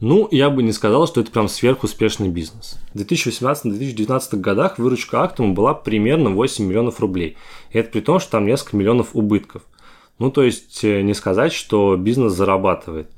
Ну, 0.00 0.26
я 0.30 0.48
бы 0.48 0.62
не 0.62 0.72
сказал, 0.72 1.06
что 1.06 1.20
это 1.20 1.30
прям 1.30 1.48
сверхуспешный 1.48 2.28
бизнес. 2.28 2.78
В 2.94 2.98
2018-2019 2.98 4.36
годах 4.36 4.78
выручка 4.78 5.22
Актума 5.22 5.52
была 5.52 5.74
примерно 5.74 6.30
8 6.30 6.64
миллионов 6.64 6.98
рублей. 6.98 7.36
И 7.70 7.78
это 7.78 7.90
при 7.90 8.00
том, 8.00 8.18
что 8.18 8.32
там 8.32 8.46
несколько 8.46 8.76
миллионов 8.76 9.10
убытков. 9.12 9.62
Ну, 10.18 10.30
то 10.30 10.42
есть, 10.42 10.82
э, 10.82 11.02
не 11.02 11.12
сказать, 11.12 11.52
что 11.52 11.96
бизнес 11.96 12.32
зарабатывает. 12.32 13.10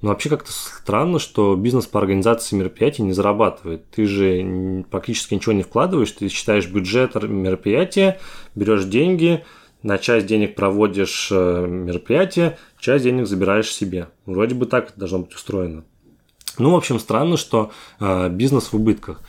Но 0.00 0.10
вообще 0.10 0.28
как-то 0.28 0.52
странно, 0.52 1.18
что 1.18 1.56
бизнес 1.56 1.86
по 1.86 1.98
организации 1.98 2.54
мероприятий 2.54 3.02
не 3.02 3.12
зарабатывает. 3.12 3.90
Ты 3.90 4.06
же 4.06 4.84
практически 4.90 5.34
ничего 5.34 5.54
не 5.54 5.64
вкладываешь, 5.64 6.12
ты 6.12 6.28
считаешь 6.28 6.68
бюджет 6.68 7.16
мероприятия, 7.16 8.20
берешь 8.54 8.84
деньги, 8.84 9.44
на 9.82 9.98
часть 9.98 10.26
денег 10.26 10.54
проводишь 10.54 11.28
э, 11.30 11.66
мероприятие, 11.66 12.58
часть 12.78 13.04
денег 13.04 13.26
забираешь 13.26 13.72
себе. 13.72 14.08
Вроде 14.26 14.54
бы 14.54 14.66
так 14.66 14.92
должно 14.96 15.20
быть 15.20 15.34
устроено. 15.34 15.84
Ну, 16.58 16.72
в 16.72 16.76
общем, 16.76 16.98
странно, 16.98 17.36
что 17.36 17.70
э, 18.00 18.28
бизнес 18.28 18.72
в 18.72 18.74
убытках. 18.74 19.20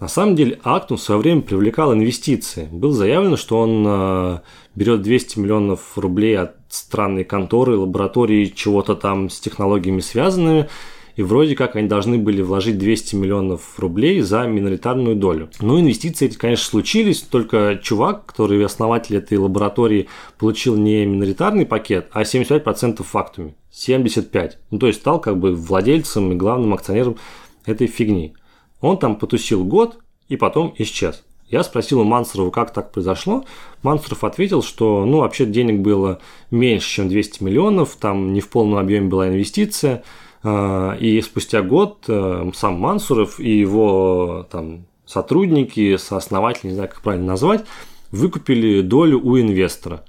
На 0.00 0.08
самом 0.08 0.34
деле, 0.34 0.58
Актум 0.64 0.96
в 0.96 1.00
свое 1.00 1.20
время 1.20 1.42
привлекал 1.42 1.94
инвестиции. 1.94 2.68
Было 2.72 2.92
заявлено, 2.92 3.36
что 3.36 3.60
он 3.60 3.84
э, 3.86 4.38
берет 4.74 5.02
200 5.02 5.38
миллионов 5.38 5.96
рублей 5.96 6.36
от 6.36 6.56
странной 6.70 7.22
конторы, 7.22 7.76
лаборатории, 7.76 8.46
чего-то 8.46 8.96
там 8.96 9.30
с 9.30 9.38
технологиями 9.38 10.00
связанными, 10.00 10.68
и 11.16 11.22
вроде 11.22 11.54
как 11.54 11.76
они 11.76 11.88
должны 11.88 12.18
были 12.18 12.42
вложить 12.42 12.78
200 12.78 13.16
миллионов 13.16 13.78
рублей 13.78 14.20
за 14.20 14.46
миноритарную 14.46 15.16
долю. 15.16 15.50
Ну, 15.60 15.80
инвестиции 15.80 16.26
эти, 16.26 16.36
конечно, 16.36 16.64
случились, 16.64 17.22
только 17.22 17.78
чувак, 17.82 18.26
который 18.26 18.64
основатель 18.64 19.16
этой 19.16 19.38
лаборатории, 19.38 20.08
получил 20.38 20.76
не 20.76 21.04
миноритарный 21.06 21.66
пакет, 21.66 22.08
а 22.12 22.22
75% 22.22 23.02
фактами. 23.02 23.54
75. 23.70 24.58
Ну, 24.70 24.78
то 24.78 24.86
есть 24.86 25.00
стал 25.00 25.20
как 25.20 25.38
бы 25.38 25.54
владельцем 25.54 26.32
и 26.32 26.36
главным 26.36 26.74
акционером 26.74 27.16
этой 27.64 27.86
фигни. 27.86 28.34
Он 28.80 28.98
там 28.98 29.16
потусил 29.16 29.64
год 29.64 29.98
и 30.28 30.36
потом 30.36 30.74
исчез. 30.78 31.24
Я 31.48 31.62
спросил 31.62 32.00
у 32.00 32.04
Мансурова, 32.04 32.50
как 32.50 32.72
так 32.72 32.92
произошло. 32.92 33.44
Мансуров 33.82 34.24
ответил, 34.24 34.62
что 34.62 35.04
ну, 35.04 35.18
вообще 35.18 35.44
денег 35.44 35.80
было 35.80 36.18
меньше, 36.50 36.88
чем 36.88 37.08
200 37.08 37.42
миллионов, 37.42 37.96
там 37.96 38.32
не 38.32 38.40
в 38.40 38.48
полном 38.48 38.78
объеме 38.78 39.08
была 39.08 39.28
инвестиция. 39.28 40.02
И 40.44 41.22
спустя 41.24 41.62
год 41.62 42.04
э, 42.08 42.50
сам 42.54 42.74
Мансуров 42.74 43.38
и 43.38 43.60
его 43.60 44.46
там, 44.50 44.86
сотрудники, 45.06 45.96
сооснователи, 45.96 46.68
не 46.68 46.74
знаю, 46.74 46.88
как 46.88 47.00
правильно 47.00 47.28
назвать, 47.28 47.64
выкупили 48.10 48.80
долю 48.80 49.20
у 49.22 49.38
инвестора. 49.38 50.04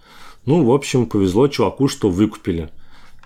Ну, 0.46 0.66
в 0.66 0.72
общем, 0.72 1.06
повезло 1.06 1.48
чуваку, 1.48 1.88
что 1.88 2.10
выкупили– 2.10 2.70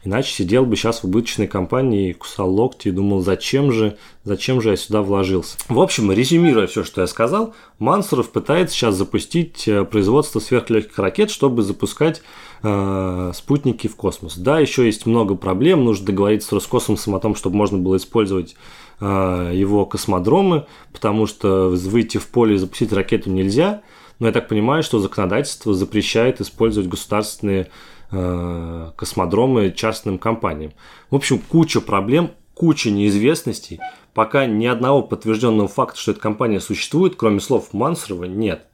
Иначе 0.07 0.31
сидел 0.31 0.65
бы 0.65 0.77
сейчас 0.77 1.01
в 1.01 1.03
убыточной 1.03 1.47
компании, 1.47 2.13
кусал 2.13 2.49
локти 2.49 2.87
и 2.87 2.91
думал, 2.91 3.19
зачем 3.19 3.73
же, 3.73 3.97
зачем 4.23 4.61
же 4.61 4.69
я 4.69 4.77
сюда 4.77 5.01
вложился. 5.01 5.57
В 5.67 5.81
общем, 5.81 6.09
резюмируя 6.13 6.65
все, 6.65 6.85
что 6.85 7.01
я 7.01 7.07
сказал, 7.07 7.53
Мансуров 7.77 8.31
пытается 8.31 8.73
сейчас 8.73 8.95
запустить 8.95 9.67
э, 9.67 9.83
производство 9.83 10.39
сверхлегких 10.39 10.97
ракет, 10.97 11.29
чтобы 11.29 11.61
запускать 11.61 12.21
э, 12.63 13.31
спутники 13.35 13.87
в 13.87 13.97
космос. 13.97 14.37
Да, 14.37 14.61
еще 14.61 14.85
есть 14.85 15.05
много 15.07 15.35
проблем, 15.35 15.83
нужно 15.83 16.05
договориться 16.05 16.47
с 16.47 16.51
Роскосмосом 16.53 17.13
о 17.13 17.19
том, 17.19 17.35
чтобы 17.35 17.57
можно 17.57 17.77
было 17.77 17.97
использовать 17.97 18.55
э, 19.01 19.51
его 19.53 19.85
космодромы, 19.85 20.67
потому 20.93 21.27
что 21.27 21.67
выйти 21.67 22.17
в 22.17 22.27
поле 22.27 22.55
и 22.55 22.57
запустить 22.57 22.93
ракету 22.93 23.29
нельзя. 23.29 23.81
Но 24.19 24.27
я 24.27 24.31
так 24.31 24.47
понимаю, 24.47 24.83
что 24.83 24.99
законодательство 24.99 25.73
запрещает 25.73 26.39
использовать 26.39 26.89
государственные 26.89 27.67
Э, 28.09 28.91
космодромы 28.95 29.69
частным 29.71 30.17
компаниям. 30.17 30.71
В 31.09 31.15
общем, 31.15 31.39
куча 31.39 31.81
проблем, 31.81 32.31
куча 32.53 32.89
неизвестностей. 32.89 33.81
Пока 34.13 34.45
ни 34.45 34.65
одного 34.65 35.01
подтвержденного 35.03 35.67
факта, 35.67 35.99
что 35.99 36.11
эта 36.11 36.21
компания 36.21 36.61
существует, 36.61 37.17
кроме 37.17 37.41
слов 37.41 37.73
Мансурова, 37.73 38.23
нет. 38.23 38.65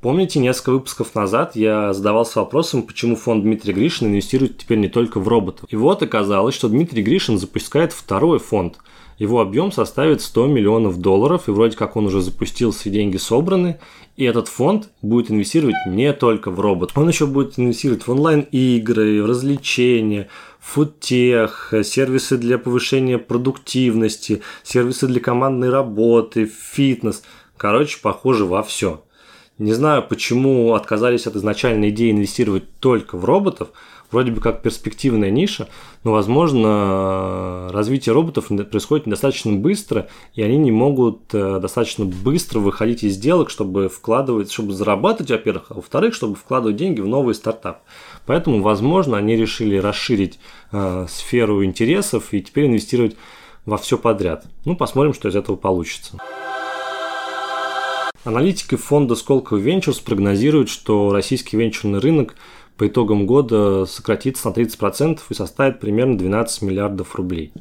Помните, 0.00 0.38
несколько 0.38 0.72
выпусков 0.72 1.14
назад 1.14 1.56
я 1.56 1.92
задавался 1.92 2.40
вопросом, 2.40 2.84
почему 2.84 3.16
фонд 3.16 3.42
Дмитрия 3.42 3.74
Гришина 3.74 4.08
инвестирует 4.08 4.56
теперь 4.56 4.78
не 4.78 4.88
только 4.88 5.20
в 5.20 5.28
роботов. 5.28 5.66
И 5.68 5.76
вот 5.76 6.02
оказалось, 6.02 6.54
что 6.54 6.70
Дмитрий 6.70 7.02
Гришин 7.02 7.38
запускает 7.38 7.92
второй 7.92 8.38
фонд– 8.38 8.78
его 9.18 9.40
объем 9.40 9.70
составит 9.72 10.20
100 10.20 10.46
миллионов 10.48 10.98
долларов, 10.98 11.48
и 11.48 11.52
вроде 11.52 11.76
как 11.76 11.96
он 11.96 12.06
уже 12.06 12.20
запустился, 12.20 12.88
и 12.88 12.92
деньги 12.92 13.16
собраны. 13.16 13.78
И 14.16 14.24
этот 14.24 14.48
фонд 14.48 14.90
будет 15.02 15.30
инвестировать 15.30 15.76
не 15.86 16.12
только 16.12 16.50
в 16.50 16.60
робот, 16.60 16.92
он 16.94 17.08
еще 17.08 17.26
будет 17.26 17.58
инвестировать 17.58 18.06
в 18.06 18.10
онлайн-игры, 18.10 19.22
в 19.22 19.26
развлечения, 19.26 20.28
фудтех, 20.60 21.72
сервисы 21.84 22.38
для 22.38 22.58
повышения 22.58 23.18
продуктивности, 23.18 24.42
сервисы 24.62 25.06
для 25.06 25.20
командной 25.20 25.70
работы, 25.70 26.46
фитнес. 26.46 27.22
Короче, 27.56 27.98
похоже 28.02 28.44
во 28.44 28.62
все. 28.62 29.03
Не 29.58 29.72
знаю, 29.72 30.02
почему 30.02 30.74
отказались 30.74 31.26
от 31.26 31.36
изначальной 31.36 31.90
идеи 31.90 32.10
инвестировать 32.10 32.78
только 32.80 33.16
в 33.16 33.24
роботов– 33.24 33.68
вроде 34.14 34.30
бы 34.30 34.40
как 34.40 34.62
перспективная 34.62 35.30
ниша, 35.30 35.68
но, 36.04 36.12
возможно, 36.12 37.68
развитие 37.72 38.14
роботов 38.14 38.46
происходит 38.70 39.06
недостаточно 39.06 39.52
быстро, 39.52 40.08
и 40.34 40.42
они 40.42 40.56
не 40.56 40.70
могут 40.70 41.34
э, 41.34 41.58
достаточно 41.60 42.04
быстро 42.04 42.60
выходить 42.60 43.02
из 43.02 43.14
сделок, 43.14 43.50
чтобы 43.50 43.88
вкладывать, 43.88 44.52
чтобы 44.52 44.72
зарабатывать, 44.72 45.32
во-первых, 45.32 45.66
а 45.70 45.74
во-вторых, 45.74 46.14
чтобы 46.14 46.36
вкладывать 46.36 46.76
деньги 46.76 47.00
в 47.00 47.08
новый 47.08 47.34
стартап. 47.34 47.82
Поэтому, 48.24 48.62
возможно, 48.62 49.18
они 49.18 49.36
решили 49.36 49.76
расширить 49.76 50.38
э, 50.70 51.06
сферу 51.08 51.64
интересов 51.64 52.32
и 52.32 52.40
теперь 52.40 52.66
инвестировать 52.66 53.16
во 53.66 53.78
все 53.78 53.98
подряд. 53.98 54.46
Ну, 54.64 54.76
посмотрим, 54.76 55.12
что 55.12 55.28
из 55.28 55.34
этого 55.34 55.56
получится. 55.56 56.18
Аналитики 58.24 58.76
фонда 58.76 59.16
Сколково 59.16 59.58
Ventures 59.58 60.02
прогнозируют, 60.02 60.70
что 60.70 61.12
российский 61.12 61.58
венчурный 61.58 61.98
рынок 61.98 62.36
по 62.78 62.88
итогам 62.88 63.26
года 63.26 63.84
сократится 63.84 64.48
на 64.48 64.54
30% 64.54 65.20
и 65.28 65.34
составит 65.34 65.78
примерно 65.78 66.16
12 66.16 66.62
миллиардов 66.62 67.14
рублей. 67.16 67.52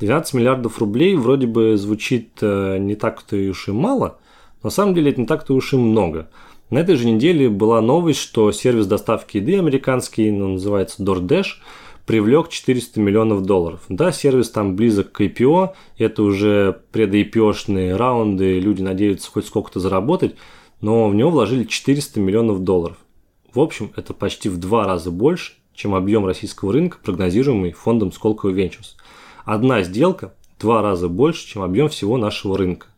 12 0.00 0.34
миллиардов 0.34 0.80
рублей 0.80 1.14
вроде 1.14 1.46
бы 1.46 1.76
звучит 1.76 2.30
э, 2.40 2.78
не 2.78 2.96
так-то 2.96 3.36
уж 3.36 3.68
и 3.68 3.72
мало, 3.72 4.18
но 4.62 4.66
на 4.66 4.70
самом 4.70 4.94
деле 4.94 5.12
это 5.12 5.20
не 5.20 5.26
так-то 5.28 5.54
уж 5.54 5.74
и 5.74 5.76
много. 5.76 6.28
На 6.70 6.78
этой 6.78 6.96
же 6.96 7.06
неделе 7.06 7.48
была 7.48 7.80
новость, 7.80 8.20
что 8.20 8.50
сервис 8.50 8.86
доставки 8.86 9.36
еды 9.36 9.58
американский, 9.58 10.32
называется 10.32 11.04
DoorDash, 11.04 11.46
привлек 12.10 12.48
400 12.48 12.98
миллионов 12.98 13.44
долларов. 13.44 13.82
Да, 13.88 14.10
сервис 14.10 14.50
там 14.50 14.74
близок 14.74 15.12
к 15.12 15.20
IPO, 15.20 15.74
это 15.96 16.24
уже 16.24 16.82
пред-IPO-шные 16.90 17.94
раунды, 17.94 18.58
люди 18.58 18.82
надеются 18.82 19.30
хоть 19.30 19.46
сколько-то 19.46 19.78
заработать, 19.78 20.34
но 20.80 21.08
в 21.08 21.14
него 21.14 21.30
вложили 21.30 21.62
400 21.62 22.18
миллионов 22.18 22.64
долларов. 22.64 22.96
В 23.54 23.60
общем, 23.60 23.92
это 23.94 24.12
почти 24.12 24.48
в 24.48 24.56
два 24.56 24.88
раза 24.88 25.12
больше, 25.12 25.52
чем 25.72 25.94
объем 25.94 26.26
российского 26.26 26.72
рынка, 26.72 26.98
прогнозируемый 27.00 27.70
фондом 27.70 28.10
Сколково 28.10 28.50
Ventures. 28.50 28.96
Одна 29.44 29.84
сделка 29.84 30.34
в 30.56 30.60
два 30.60 30.82
раза 30.82 31.08
больше, 31.08 31.46
чем 31.46 31.62
объем 31.62 31.88
всего 31.90 32.16
нашего 32.16 32.58
рынка. 32.58 32.88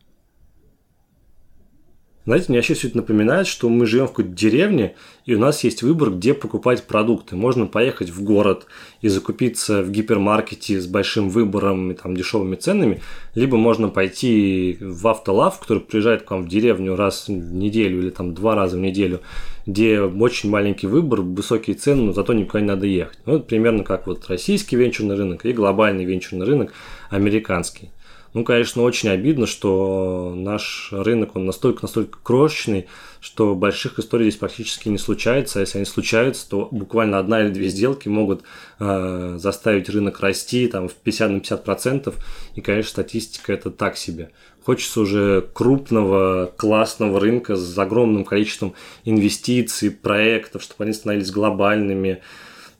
Знаете, 2.25 2.45
мне 2.47 2.59
вообще 2.59 2.73
все 2.73 2.87
это 2.87 2.97
напоминает, 2.97 3.47
что 3.47 3.67
мы 3.67 3.85
живем 3.85 4.05
в 4.05 4.11
какой-то 4.11 4.31
деревне, 4.31 4.95
и 5.25 5.35
у 5.35 5.39
нас 5.39 5.65
есть 5.65 5.83
выбор, 5.83 6.09
где 6.09 6.33
покупать 6.33 6.83
продукты. 6.83 7.35
Можно 7.35 7.65
поехать 7.65 8.11
в 8.11 8.23
город 8.23 8.65
и 9.01 9.09
закупиться 9.09 9.81
в 9.81 9.91
гипермаркете 9.91 10.79
с 10.79 10.87
большим 10.87 11.29
выбором 11.29 11.91
и 11.91 11.95
там 11.95 12.15
дешевыми 12.15 12.55
ценами, 12.55 13.01
либо 13.35 13.57
можно 13.57 13.89
пойти 13.89 14.77
в 14.79 15.05
автолав, 15.09 15.59
который 15.59 15.79
приезжает 15.79 16.23
к 16.23 16.31
вам 16.31 16.43
в 16.43 16.47
деревню 16.47 16.95
раз 16.95 17.27
в 17.27 17.31
неделю 17.31 17.99
или 17.99 18.09
там 18.09 18.33
два 18.33 18.55
раза 18.55 18.77
в 18.77 18.79
неделю, 18.79 19.19
где 19.65 19.99
очень 19.99 20.49
маленький 20.49 20.87
выбор, 20.87 21.21
высокие 21.21 21.75
цены, 21.75 22.03
но 22.03 22.13
зато 22.13 22.31
никуда 22.31 22.61
не 22.61 22.67
надо 22.67 22.85
ехать. 22.85 23.19
Ну, 23.25 23.35
это 23.35 23.45
примерно 23.45 23.83
как 23.83 24.07
вот 24.07 24.27
российский 24.29 24.77
венчурный 24.77 25.15
рынок 25.15 25.45
и 25.45 25.51
глобальный 25.51 26.05
венчурный 26.05 26.45
рынок 26.45 26.73
американский. 27.09 27.89
Ну, 28.33 28.43
конечно, 28.43 28.81
очень 28.81 29.09
обидно, 29.09 29.45
что 29.45 30.33
наш 30.35 30.89
рынок, 30.91 31.35
он 31.35 31.45
настолько-настолько 31.45 32.17
крошечный, 32.23 32.87
что 33.19 33.53
больших 33.53 33.99
историй 33.99 34.25
здесь 34.29 34.39
практически 34.39 34.89
не 34.89 34.97
случается. 34.97 35.59
А 35.59 35.61
если 35.61 35.77
они 35.77 35.85
случаются, 35.85 36.49
то 36.49 36.67
буквально 36.71 37.19
одна 37.19 37.43
или 37.43 37.49
две 37.49 37.69
сделки 37.69 38.07
могут 38.07 38.43
э, 38.79 39.35
заставить 39.37 39.87
рынок 39.89 40.19
расти 40.19 40.67
там, 40.67 40.87
в 40.87 40.95
50 40.95 41.29
на 41.29 41.39
50 41.41 41.63
процентов. 41.63 42.15
И, 42.55 42.61
конечно, 42.61 42.89
статистика 42.89 43.53
это 43.53 43.69
так 43.69 43.97
себе. 43.97 44.31
Хочется 44.65 45.01
уже 45.01 45.47
крупного, 45.53 46.51
классного 46.57 47.19
рынка 47.19 47.55
с 47.55 47.77
огромным 47.77 48.25
количеством 48.25 48.73
инвестиций, 49.05 49.91
проектов, 49.91 50.63
чтобы 50.63 50.85
они 50.85 50.93
становились 50.93 51.29
глобальными. 51.29 52.23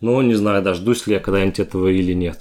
Но 0.01 0.22
не 0.24 0.33
знаю, 0.33 0.63
дождусь 0.63 1.05
ли 1.05 1.13
я 1.13 1.19
когда-нибудь 1.19 1.60
этого 1.60 1.89
или 1.89 2.13
нет. 2.13 2.39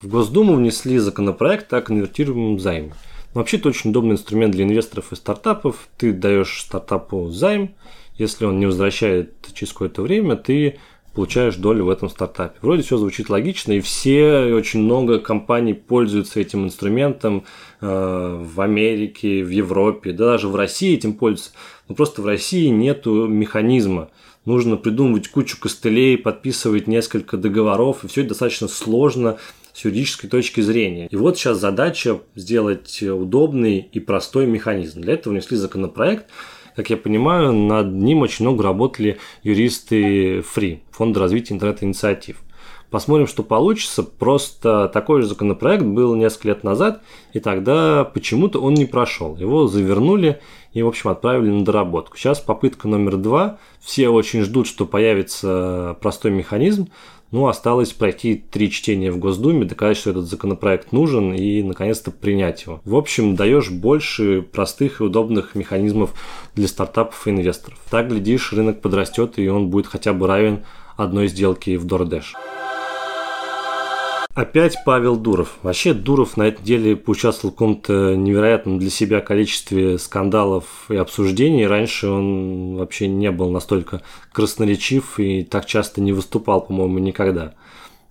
В 0.00 0.08
Госдуму 0.08 0.54
внесли 0.54 0.98
законопроект 0.98 1.72
о 1.72 1.80
конвертируемом 1.80 2.58
займе. 2.58 2.92
Вообще 3.32 3.56
это 3.56 3.68
очень 3.68 3.90
удобный 3.90 4.12
инструмент 4.12 4.52
для 4.52 4.64
инвесторов 4.64 5.12
и 5.12 5.16
стартапов. 5.16 5.88
Ты 5.96 6.12
даешь 6.12 6.62
стартапу 6.62 7.28
займ, 7.30 7.74
если 8.16 8.44
он 8.44 8.58
не 8.58 8.66
возвращает 8.66 9.34
через 9.54 9.72
какое-то 9.72 10.02
время, 10.02 10.36
ты 10.36 10.78
получаешь 11.14 11.56
долю 11.56 11.86
в 11.86 11.90
этом 11.90 12.10
стартапе. 12.10 12.58
Вроде 12.60 12.82
все 12.82 12.98
звучит 12.98 13.30
логично, 13.30 13.72
и 13.72 13.80
все, 13.80 14.52
очень 14.54 14.80
много 14.80 15.18
компаний 15.18 15.72
пользуются 15.72 16.40
этим 16.40 16.64
инструментом 16.64 17.44
э, 17.80 17.86
в 18.42 18.60
Америке, 18.60 19.42
в 19.42 19.48
Европе, 19.48 20.12
да 20.12 20.26
даже 20.26 20.48
в 20.48 20.56
России 20.56 20.94
этим 20.94 21.14
пользуются. 21.14 21.52
Но 21.88 21.94
просто 21.94 22.20
в 22.20 22.26
России 22.26 22.66
нет 22.66 23.06
механизма. 23.06 24.10
Нужно 24.44 24.76
придумывать 24.76 25.28
кучу 25.28 25.58
костылей, 25.58 26.18
подписывать 26.18 26.86
несколько 26.86 27.38
договоров, 27.38 28.04
и 28.04 28.08
все 28.08 28.20
это 28.20 28.30
достаточно 28.30 28.68
сложно, 28.68 29.38
с 29.76 29.84
юридической 29.84 30.28
точки 30.28 30.62
зрения. 30.62 31.06
И 31.10 31.16
вот 31.16 31.36
сейчас 31.36 31.58
задача 31.58 32.20
сделать 32.34 33.02
удобный 33.02 33.88
и 33.92 34.00
простой 34.00 34.46
механизм. 34.46 35.02
Для 35.02 35.12
этого 35.14 35.34
внесли 35.34 35.58
законопроект, 35.58 36.30
как 36.74 36.88
я 36.88 36.96
понимаю, 36.96 37.52
над 37.52 37.92
ним 37.92 38.20
очень 38.20 38.46
много 38.46 38.64
работали 38.64 39.18
юристы 39.42 40.38
Free, 40.38 40.80
Фонда 40.92 41.20
развития 41.20 41.54
интернет-инициатив. 41.54 42.42
Посмотрим, 42.90 43.26
что 43.26 43.42
получится. 43.42 44.02
Просто 44.02 44.88
такой 44.92 45.20
же 45.20 45.28
законопроект 45.28 45.82
был 45.82 46.14
несколько 46.14 46.48
лет 46.48 46.64
назад, 46.64 47.02
и 47.32 47.40
тогда 47.40 48.04
почему-то 48.04 48.60
он 48.60 48.74
не 48.74 48.86
прошел. 48.86 49.36
Его 49.36 49.66
завернули 49.66 50.40
и, 50.72 50.82
в 50.82 50.86
общем, 50.86 51.10
отправили 51.10 51.50
на 51.50 51.64
доработку. 51.64 52.16
Сейчас 52.16 52.40
попытка 52.40 52.88
номер 52.88 53.16
два. 53.16 53.58
Все 53.80 54.08
очень 54.08 54.42
ждут, 54.42 54.66
что 54.66 54.86
появится 54.86 55.96
простой 56.00 56.30
механизм. 56.30 56.88
Ну, 57.32 57.48
осталось 57.48 57.92
пройти 57.92 58.36
три 58.50 58.70
чтения 58.70 59.10
в 59.10 59.18
Госдуме, 59.18 59.64
доказать, 59.64 59.96
что 59.96 60.10
этот 60.10 60.26
законопроект 60.26 60.92
нужен 60.92 61.34
и, 61.34 61.62
наконец-то, 61.62 62.10
принять 62.10 62.62
его. 62.64 62.80
В 62.84 62.94
общем, 62.94 63.34
даешь 63.34 63.70
больше 63.70 64.42
простых 64.42 65.00
и 65.00 65.04
удобных 65.04 65.54
механизмов 65.54 66.14
для 66.54 66.68
стартапов 66.68 67.26
и 67.26 67.30
инвесторов. 67.30 67.78
Так, 67.90 68.08
глядишь, 68.08 68.52
рынок 68.52 68.80
подрастет, 68.80 69.38
и 69.38 69.48
он 69.48 69.68
будет 69.68 69.86
хотя 69.86 70.12
бы 70.12 70.26
равен 70.26 70.64
одной 70.96 71.26
сделке 71.28 71.76
в 71.78 71.86
DoorDash. 71.86 72.65
Опять 74.36 74.76
Павел 74.84 75.16
Дуров. 75.16 75.56
Вообще 75.62 75.94
Дуров 75.94 76.36
на 76.36 76.42
этой 76.42 76.62
деле 76.62 76.94
поучаствовал 76.94 77.52
в 77.52 77.54
каком-то 77.54 78.14
невероятном 78.14 78.78
для 78.78 78.90
себя 78.90 79.22
количестве 79.22 79.98
скандалов 79.98 80.90
и 80.90 80.96
обсуждений. 80.96 81.66
Раньше 81.66 82.08
он 82.08 82.76
вообще 82.76 83.08
не 83.08 83.30
был 83.30 83.50
настолько 83.50 84.02
красноречив 84.32 85.18
и 85.18 85.42
так 85.42 85.64
часто 85.64 86.02
не 86.02 86.12
выступал, 86.12 86.60
по-моему, 86.60 86.98
никогда. 86.98 87.54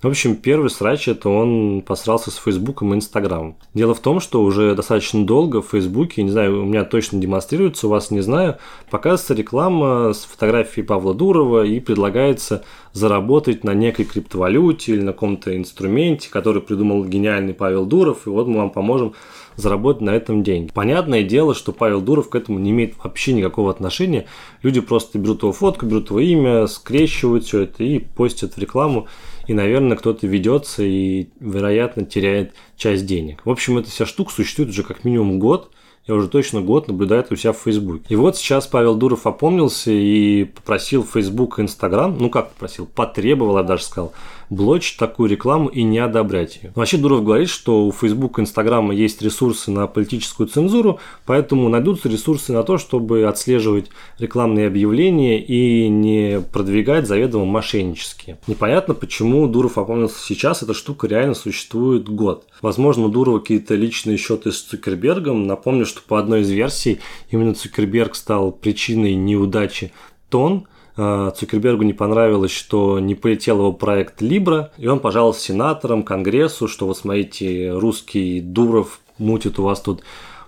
В 0.01 0.07
общем, 0.07 0.35
первый 0.35 0.69
срач 0.69 1.07
это 1.07 1.29
он 1.29 1.81
посрался 1.81 2.29
с 2.29 2.35
Фейсбуком 2.35 2.93
и 2.93 2.97
Инстаграмом. 2.97 3.55
Дело 3.73 3.93
в 3.93 3.99
том, 3.99 4.19
что 4.19 4.43
уже 4.43 4.75
достаточно 4.75 5.25
долго 5.25 5.61
в 5.61 5.69
Фейсбуке, 5.69 6.21
не 6.21 6.31
знаю, 6.31 6.61
у 6.61 6.65
меня 6.65 6.83
точно 6.83 7.19
демонстрируется, 7.19 7.87
у 7.87 7.89
вас 7.89 8.11
не 8.11 8.21
знаю, 8.21 8.57
показывается 8.91 9.33
реклама 9.33 10.13
с 10.13 10.25
фотографией 10.25 10.85
Павла 10.85 11.13
Дурова 11.13 11.63
и 11.63 11.79
предлагается 11.79 12.63
заработать 12.95 13.65
на 13.65 13.73
некой 13.73 14.05
криптовалюте 14.05 14.93
или 14.93 15.01
на 15.01 15.11
каком-то 15.11 15.55
инструменте, 15.57 16.29
который 16.29 16.61
придумал 16.61 17.03
гениальный 17.03 17.53
Павел 17.53 17.85
Дуров, 17.85 18.25
и 18.25 18.29
вот 18.29 18.47
мы 18.47 18.59
вам 18.59 18.69
поможем 18.69 19.13
заработать 19.57 20.01
на 20.01 20.11
этом 20.11 20.43
деньги. 20.43 20.71
Понятное 20.73 21.21
дело, 21.21 21.53
что 21.53 21.73
Павел 21.73 21.99
Дуров 21.99 22.29
к 22.29 22.35
этому 22.35 22.57
не 22.57 22.71
имеет 22.71 22.93
вообще 23.03 23.33
никакого 23.33 23.69
отношения. 23.69 24.27
Люди 24.63 24.79
просто 24.79 25.19
берут 25.19 25.43
его 25.43 25.51
фотку, 25.51 25.85
берут 25.85 26.09
его 26.09 26.21
имя, 26.21 26.67
скрещивают 26.67 27.43
все 27.43 27.63
это 27.63 27.83
и 27.83 27.99
постят 27.99 28.53
в 28.53 28.57
рекламу 28.59 29.07
и, 29.45 29.53
наверное, 29.53 29.97
кто-то 29.97 30.25
ведется 30.25 30.83
и, 30.83 31.27
вероятно, 31.41 32.05
теряет 32.05 32.53
часть 32.77 33.05
денег. 33.05 33.41
В 33.43 33.49
общем, 33.49 33.77
эта 33.77 33.89
вся 33.89 34.05
штука 34.05 34.31
существует 34.31 34.69
уже 34.69 34.83
как 34.83 35.03
минимум 35.03 35.37
год, 35.37 35.69
я 36.07 36.13
уже 36.13 36.27
точно 36.27 36.61
год 36.61 36.87
наблюдаю 36.87 37.21
это 37.21 37.33
у 37.33 37.37
себя 37.37 37.53
в 37.53 37.57
Facebook. 37.57 38.03
И 38.09 38.15
вот 38.15 38.37
сейчас 38.37 38.67
Павел 38.67 38.95
Дуров 38.95 39.25
опомнился 39.25 39.91
и 39.91 40.43
попросил 40.43 41.03
Facebook 41.03 41.57
и 41.57 41.63
Instagram, 41.63 42.17
ну 42.19 42.29
как 42.29 42.51
попросил, 42.51 42.85
потребовал, 42.85 43.57
я 43.57 43.63
даже 43.63 43.83
сказал, 43.83 44.13
блочить 44.49 44.97
такую 44.97 45.29
рекламу 45.29 45.69
и 45.69 45.83
не 45.83 45.99
одобрять 45.99 46.59
ее. 46.61 46.71
Вообще 46.75 46.97
Дуров 46.97 47.23
говорит, 47.23 47.49
что 47.49 47.85
у 47.85 47.91
Facebook 47.91 48.39
и 48.39 48.41
Инстаграма 48.41 48.93
есть 48.93 49.21
ресурсы 49.21 49.71
на 49.71 49.87
политическую 49.87 50.47
цензуру, 50.47 50.99
поэтому 51.25 51.69
найдутся 51.69 52.09
ресурсы 52.09 52.53
на 52.53 52.63
то, 52.63 52.77
чтобы 52.77 53.25
отслеживать 53.25 53.89
рекламные 54.19 54.67
объявления 54.67 55.41
и 55.41 55.87
не 55.87 56.41
продвигать 56.41 57.07
заведомо 57.07 57.45
мошеннические. 57.45 58.37
Непонятно, 58.47 58.93
почему 58.93 59.47
Дуров 59.47 59.77
опомнился 59.77 60.19
сейчас, 60.23 60.63
эта 60.63 60.73
штука 60.73 61.07
реально 61.07 61.33
существует 61.33 62.07
год. 62.09 62.45
Возможно, 62.61 63.05
у 63.05 63.09
Дурова 63.09 63.39
какие-то 63.39 63.75
личные 63.75 64.17
счеты 64.17 64.51
с 64.51 64.61
Цукербергом. 64.61 65.47
Напомню, 65.47 65.85
что 65.85 66.01
по 66.01 66.19
одной 66.19 66.41
из 66.41 66.49
версий 66.49 66.99
именно 67.29 67.53
Цукерберг 67.53 68.15
стал 68.15 68.51
причиной 68.51 69.15
неудачи 69.15 69.91
Тон– 70.29 70.67
Цукербергу 70.95 71.83
не 71.83 71.93
понравилось, 71.93 72.51
что 72.51 72.99
не 72.99 73.15
полетел 73.15 73.59
его 73.59 73.73
проект 73.73 74.21
Libra, 74.21 74.69
и 74.77 74.87
он 74.87 74.99
пожаловался 74.99 75.41
сенаторам, 75.41 76.03
Конгрессу, 76.03 76.67
что 76.67 76.87
вот 76.87 76.97
смотрите, 76.97 77.71
русский 77.73 78.39
Дуров 78.39 79.01
мутит 79.17 79.59
у 79.59 79.63
вас 79.63 79.81
тут 79.81 80.03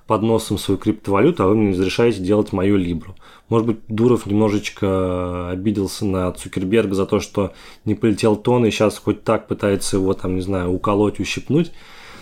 под 0.08 0.22
носом 0.22 0.58
свою 0.58 0.78
криптовалюту, 0.78 1.44
а 1.44 1.48
вы 1.48 1.56
мне 1.56 1.72
разрешаете 1.72 2.22
делать 2.22 2.54
мою 2.54 2.78
Либру. 2.78 3.16
Может 3.50 3.68
быть, 3.68 3.78
Дуров 3.90 4.26
немножечко 4.26 5.50
обиделся 5.50 6.06
на 6.06 6.32
Цукерберга 6.32 6.96
за 6.96 7.06
то, 7.06 7.20
что 7.20 7.52
не 7.84 7.94
полетел 7.94 8.38
тон, 8.38 8.66
и 8.66 8.72
сейчас 8.72 8.98
хоть 8.98 9.26
так 9.26 9.48
пытается 9.48 9.98
его, 9.98 10.14
там, 10.14 10.36
не 10.36 10.42
знаю, 10.42 10.72
уколоть, 10.72 11.20
ущипнуть. 11.20 11.74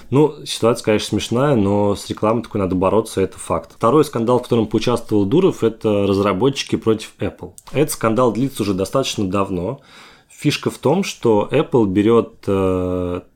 Ну, 0.10 0.46
ситуация, 0.46 0.86
конечно, 0.86 1.10
смешная, 1.10 1.56
но 1.56 1.96
с 1.96 2.08
рекламой 2.10 2.44
такой 2.44 2.62
надо 2.62 2.76
бороться, 2.76 3.22
это 3.22 3.38
факт. 3.38 3.74
Второй 3.76 4.06
скандал, 4.06 4.40
в 4.40 4.44
котором 4.44 4.68
поучаствовал 4.68 5.26
Дуров, 5.26 5.64
это 5.64 6.06
разработчики 6.08 6.76
против 6.76 7.14
Apple. 7.20 7.54
Этот 7.72 7.92
скандал 7.92 8.32
длится 8.32 8.64
уже 8.64 8.74
достаточно 8.74 9.28
давно. 9.28 9.82
Фишка 10.30 10.70
в 10.70 10.78
том, 10.78 11.04
что 11.04 11.48
Apple 11.52 11.86
берет 11.88 12.46
30% 12.46 13.28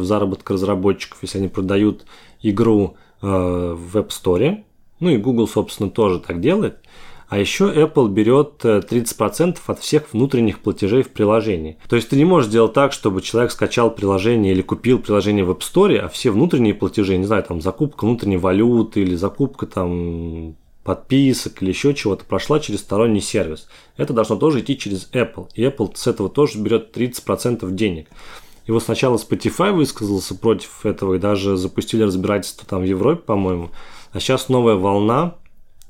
э, 0.00 0.04
заработка 0.04 0.54
разработчиков, 0.54 1.18
если 1.22 1.38
они 1.38 1.48
продают 1.48 2.06
игру 2.40 2.96
э, 3.20 3.26
в 3.26 3.96
App 3.96 4.08
Store. 4.08 4.62
Ну 5.00 5.10
и 5.10 5.16
Google, 5.16 5.48
собственно, 5.48 5.90
тоже 5.90 6.20
так 6.20 6.40
делает. 6.40 6.78
А 7.34 7.38
еще 7.38 7.64
Apple 7.64 8.10
берет 8.10 8.64
30% 8.64 9.56
э, 9.56 9.58
от 9.66 9.80
всех 9.80 10.12
внутренних 10.12 10.60
платежей 10.60 11.02
в 11.02 11.10
приложении. 11.10 11.78
То 11.88 11.96
есть 11.96 12.08
ты 12.08 12.14
не 12.14 12.24
можешь 12.24 12.48
сделать 12.48 12.74
так, 12.74 12.92
чтобы 12.92 13.22
человек 13.22 13.50
скачал 13.50 13.90
приложение 13.90 14.52
или 14.52 14.62
купил 14.62 15.00
приложение 15.00 15.44
в 15.44 15.50
App 15.50 15.62
Store, 15.62 15.96
а 15.96 16.08
все 16.08 16.30
внутренние 16.30 16.74
платежи, 16.74 17.16
не 17.16 17.24
знаю, 17.24 17.42
там 17.42 17.60
закупка 17.60 18.04
внутренней 18.04 18.36
валюты 18.36 19.00
или 19.00 19.16
закупка 19.16 19.66
там 19.66 20.54
подписок 20.84 21.60
или 21.60 21.70
еще 21.70 21.92
чего-то 21.92 22.24
прошла 22.24 22.60
через 22.60 22.82
сторонний 22.82 23.20
сервис. 23.20 23.66
Это 23.96 24.12
должно 24.12 24.36
тоже 24.36 24.60
идти 24.60 24.78
через 24.78 25.10
Apple. 25.12 25.48
И 25.56 25.64
Apple 25.64 25.90
с 25.96 26.06
этого 26.06 26.28
тоже 26.28 26.60
берет 26.60 26.96
30% 26.96 27.68
денег. 27.72 28.10
И 28.66 28.70
вот 28.70 28.84
сначала 28.84 29.16
Spotify 29.16 29.72
высказался 29.72 30.36
против 30.36 30.86
этого 30.86 31.14
и 31.14 31.18
даже 31.18 31.56
запустили 31.56 32.04
разбирательство 32.04 32.64
там 32.64 32.82
в 32.82 32.84
Европе, 32.84 33.22
по-моему. 33.26 33.70
А 34.12 34.20
сейчас 34.20 34.48
новая 34.48 34.76
волна 34.76 35.34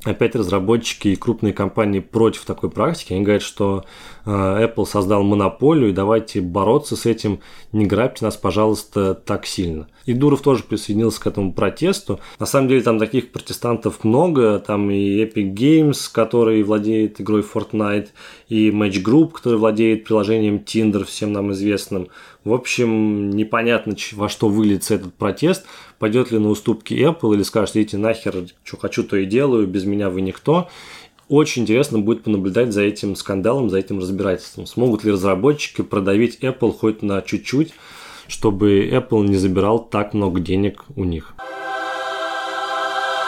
опять 0.04 0.36
разработчики 0.36 1.08
и 1.08 1.16
крупные 1.16 1.52
компании 1.52 2.00
против 2.00 2.44
такой 2.44 2.70
практики. 2.70 3.12
Они 3.12 3.22
говорят, 3.22 3.42
что 3.42 3.84
э, 4.24 4.30
Apple 4.30 4.86
создал 4.86 5.22
монополию, 5.22 5.90
и 5.90 5.94
давайте 5.94 6.40
бороться 6.40 6.96
с 6.96 7.06
этим, 7.06 7.40
не 7.72 7.86
грабьте 7.86 8.24
нас, 8.24 8.36
пожалуйста, 8.36 9.14
так 9.14 9.46
сильно. 9.46 9.88
И 10.04 10.12
Дуров 10.12 10.42
тоже 10.42 10.62
присоединился 10.64 11.20
к 11.20 11.26
этому 11.26 11.52
протесту. 11.52 12.20
На 12.38 12.46
самом 12.46 12.68
деле 12.68 12.82
там 12.82 12.98
таких 12.98 13.32
протестантов 13.32 14.04
много, 14.04 14.58
там 14.58 14.90
и 14.90 15.24
Epic 15.24 15.54
Games, 15.54 16.10
который 16.12 16.62
владеет 16.62 17.20
игрой 17.20 17.42
Fortnite, 17.42 18.08
и 18.48 18.70
Match 18.70 19.02
Group, 19.02 19.32
который 19.32 19.58
владеет 19.58 20.04
приложением 20.04 20.56
Tinder, 20.56 21.04
всем 21.04 21.32
нам 21.32 21.52
известным. 21.52 22.08
В 22.44 22.52
общем, 22.52 23.30
непонятно, 23.30 23.96
во 24.12 24.28
что 24.28 24.48
выльется 24.48 24.94
этот 24.94 25.14
протест, 25.14 25.64
пойдет 25.98 26.30
ли 26.30 26.38
на 26.38 26.50
уступки 26.50 26.92
Apple 26.92 27.34
или 27.34 27.42
скажет, 27.42 27.76
идите 27.76 27.96
нахер, 27.96 28.46
что 28.62 28.76
хочу, 28.76 29.02
то 29.02 29.16
и 29.16 29.24
делаю, 29.24 29.66
без 29.66 29.84
меня 29.84 30.10
вы 30.10 30.20
никто. 30.20 30.68
Очень 31.28 31.62
интересно 31.62 32.00
будет 32.00 32.22
понаблюдать 32.22 32.72
за 32.72 32.82
этим 32.82 33.16
скандалом, 33.16 33.70
за 33.70 33.78
этим 33.78 33.98
разбирательством. 33.98 34.66
Смогут 34.66 35.04
ли 35.04 35.12
разработчики 35.12 35.80
продавить 35.80 36.40
Apple 36.40 36.72
хоть 36.72 37.00
на 37.00 37.22
чуть-чуть, 37.22 37.72
чтобы 38.28 38.88
Apple 38.88 39.26
не 39.26 39.36
забирал 39.36 39.78
так 39.78 40.12
много 40.12 40.40
денег 40.40 40.84
у 40.96 41.04
них. 41.04 41.34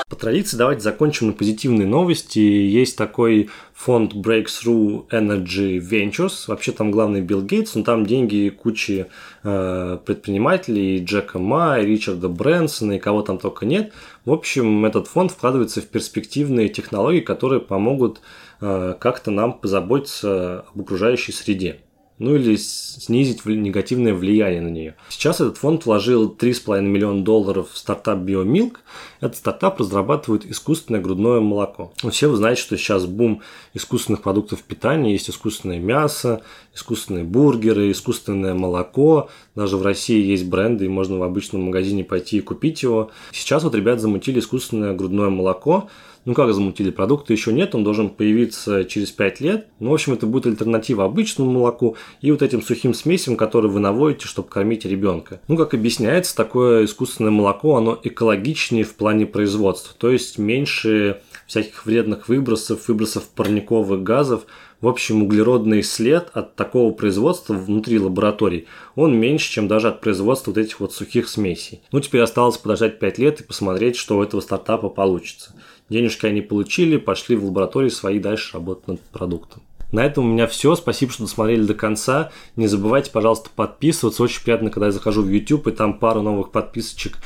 По 0.09 0.15
традиции 0.15 0.57
давайте 0.57 0.83
закончим 0.83 1.27
на 1.27 1.33
позитивной 1.33 1.85
новости. 1.85 2.39
Есть 2.39 2.97
такой 2.97 3.51
фонд 3.75 4.15
Breakthrough 4.15 5.09
Energy 5.09 5.81
Ventures. 5.81 6.45
Вообще 6.47 6.71
там 6.71 6.93
главный 6.93 7.23
Билл 7.23 7.43
Гейтс, 7.43 7.75
но 7.75 7.83
там 7.83 8.07
деньги 8.07 8.51
кучи 8.51 9.07
э, 9.43 9.99
предпринимателей, 10.07 11.03
Джека 11.05 11.41
Ма, 11.41 11.81
Ричарда 11.81 12.29
Брэнсона 12.29 12.93
и 12.93 12.99
кого 13.01 13.23
там 13.23 13.39
только 13.39 13.67
нет. 13.67 13.93
В 14.25 14.31
общем, 14.31 14.87
этот 14.87 15.09
фонд 15.09 15.33
вкладывается 15.33 15.81
в 15.81 15.89
перспективные 15.89 16.69
технологии, 16.69 17.19
которые 17.19 17.61
помогут 17.61 18.21
э, 18.61 18.95
как-то 19.01 19.33
нам 19.33 19.55
позаботиться 19.55 20.67
об 20.73 20.83
окружающей 20.83 21.33
среде 21.33 21.81
ну 22.19 22.35
или 22.35 22.57
снизить 22.57 23.45
негативное 23.45 24.15
влияние 24.15 24.63
на 24.63 24.69
нее. 24.69 24.95
Сейчас 25.11 25.41
этот 25.41 25.59
фонд 25.59 25.85
вложил 25.85 26.35
3,5 26.35 26.81
миллиона 26.83 27.23
долларов 27.23 27.69
в 27.73 27.77
стартап 27.77 28.21
BioMilk. 28.21 28.77
Этот 29.21 29.37
стартап 29.37 29.81
разрабатывает 29.81 30.47
искусственное 30.47 31.01
грудное 31.01 31.41
молоко. 31.41 31.93
Все 32.11 32.29
вы 32.29 32.37
знаете, 32.37 32.63
что 32.63 32.77
сейчас 32.77 33.05
бум 33.05 33.43
искусственных 33.75 34.23
продуктов 34.23 34.63
питания. 34.63 35.13
Есть 35.13 35.29
искусственное 35.29 35.79
мясо, 35.79 36.43
искусственные 36.75 37.25
бургеры, 37.25 37.91
искусственное 37.91 38.55
молоко. 38.55 39.29
Даже 39.55 39.77
в 39.77 39.83
России 39.83 40.25
есть 40.25 40.47
бренды, 40.47 40.87
и 40.87 40.89
можно 40.89 41.19
в 41.19 41.23
обычном 41.23 41.65
магазине 41.65 42.03
пойти 42.05 42.39
и 42.39 42.43
купить 42.43 42.83
его. 42.83 43.11
Сейчас 43.33 43.63
вот 43.63 43.75
ребят 43.75 44.01
замутили 44.01 44.39
искусственное 44.39 44.95
грудное 44.95 45.29
молоко 45.29 45.91
Ну 46.27 46.35
как 46.35 46.53
замутили? 46.53 46.91
Продукта 46.91 47.33
еще 47.33 47.53
нет, 47.53 47.77
он 47.77 47.85
должен 47.85 48.11
появиться 48.11 48.85
через 48.85 49.13
5 49.13 49.41
лет. 49.41 49.69
Ну, 49.79 49.91
в 49.91 49.95
общем, 49.95 50.13
это 50.13 50.27
будет 50.27 50.47
альтернатива 50.47 51.05
обычному 51.05 51.53
молоку 51.53 51.97
и 52.21 52.33
вот 52.33 52.43
этим 52.43 52.63
сухим 52.63 52.95
смесям, 52.95 53.37
которые 53.37 53.71
вы 53.71 53.79
наводите, 53.79 54.27
чтобы 54.27 54.49
кормить 54.49 54.85
ребенка. 54.85 55.41
Ну, 55.47 55.57
как 55.57 55.73
объясняется, 55.73 56.35
такое 56.35 56.85
искусственное 56.85 57.31
молоко, 57.31 57.77
оно 57.77 57.97
экологичнее 58.03 58.83
в 58.83 58.97
плане 58.97 59.25
производства, 59.25 59.95
то 59.97 60.11
есть 60.11 60.37
меньше 60.37 61.23
всяких 61.47 61.87
вредных 61.87 62.29
выбросов, 62.29 62.89
выбросов 62.89 63.29
парниковых 63.29 64.03
газов. 64.03 64.47
В 64.81 64.89
общем, 64.89 65.23
углеродный 65.23 65.83
след 65.83 66.29
от 66.35 66.55
такого 66.55 66.93
производства 66.93 67.55
внутри 67.55 67.99
лабораторий, 67.99 68.67
он 68.95 69.17
меньше, 69.17 69.51
чем 69.51 69.69
даже 69.69 69.89
от 69.89 70.03
производства 70.03 70.51
вот 70.51 70.59
этих 70.59 70.81
вот 70.81 70.93
сухих 70.93 71.31
смесей. 71.31 71.81
Ну, 71.93 72.01
теперь 72.01 72.21
осталось 72.21 72.59
подождать 72.59 72.99
5 72.99 73.19
лет 73.19 73.41
и 73.41 73.45
посмотреть, 73.45 73.97
что 73.97 74.19
у 74.19 74.23
этого 74.23 74.43
стартапа 74.43 74.91
получится. 74.91 75.55
Денежки 75.89 76.27
они 76.27 76.41
получили, 76.41 76.97
пошли 76.97 77.37
в 77.37 77.45
лаборатории 77.45 77.89
свои 77.89 78.19
дальше 78.19 78.55
работать 78.55 78.89
над 78.89 79.01
продуктом. 79.01 79.63
На 79.93 80.05
этом 80.05 80.25
у 80.25 80.33
меня 80.33 80.47
все. 80.47 80.75
Спасибо, 80.75 81.13
что 81.13 81.23
досмотрели 81.23 81.63
до 81.63 81.75
конца. 81.75 82.33
Не 82.57 82.67
забывайте, 82.67 83.11
пожалуйста, 83.11 83.51
подписываться. 83.55 84.23
Очень 84.23 84.43
приятно, 84.43 84.71
когда 84.71 84.87
я 84.87 84.93
захожу 84.93 85.23
в 85.23 85.29
YouTube, 85.29 85.69
и 85.69 85.71
там 85.71 85.99
пару 85.99 86.23
новых 86.23 86.51
подписочек 86.51 87.19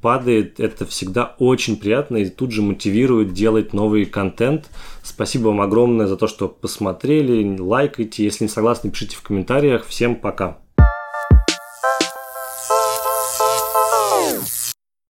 падает, 0.00 0.60
это 0.60 0.86
всегда 0.86 1.34
очень 1.38 1.76
приятно 1.76 2.18
и 2.18 2.28
тут 2.28 2.52
же 2.52 2.62
мотивирует 2.62 3.32
делать 3.32 3.72
новый 3.72 4.04
контент. 4.04 4.70
Спасибо 5.02 5.48
вам 5.48 5.60
огромное 5.60 6.06
за 6.06 6.16
то, 6.16 6.26
что 6.26 6.48
посмотрели, 6.48 7.58
лайкайте. 7.58 8.24
Если 8.24 8.44
не 8.44 8.50
согласны, 8.50 8.90
пишите 8.90 9.16
в 9.16 9.22
комментариях. 9.22 9.86
Всем 9.86 10.16
пока! 10.16 10.65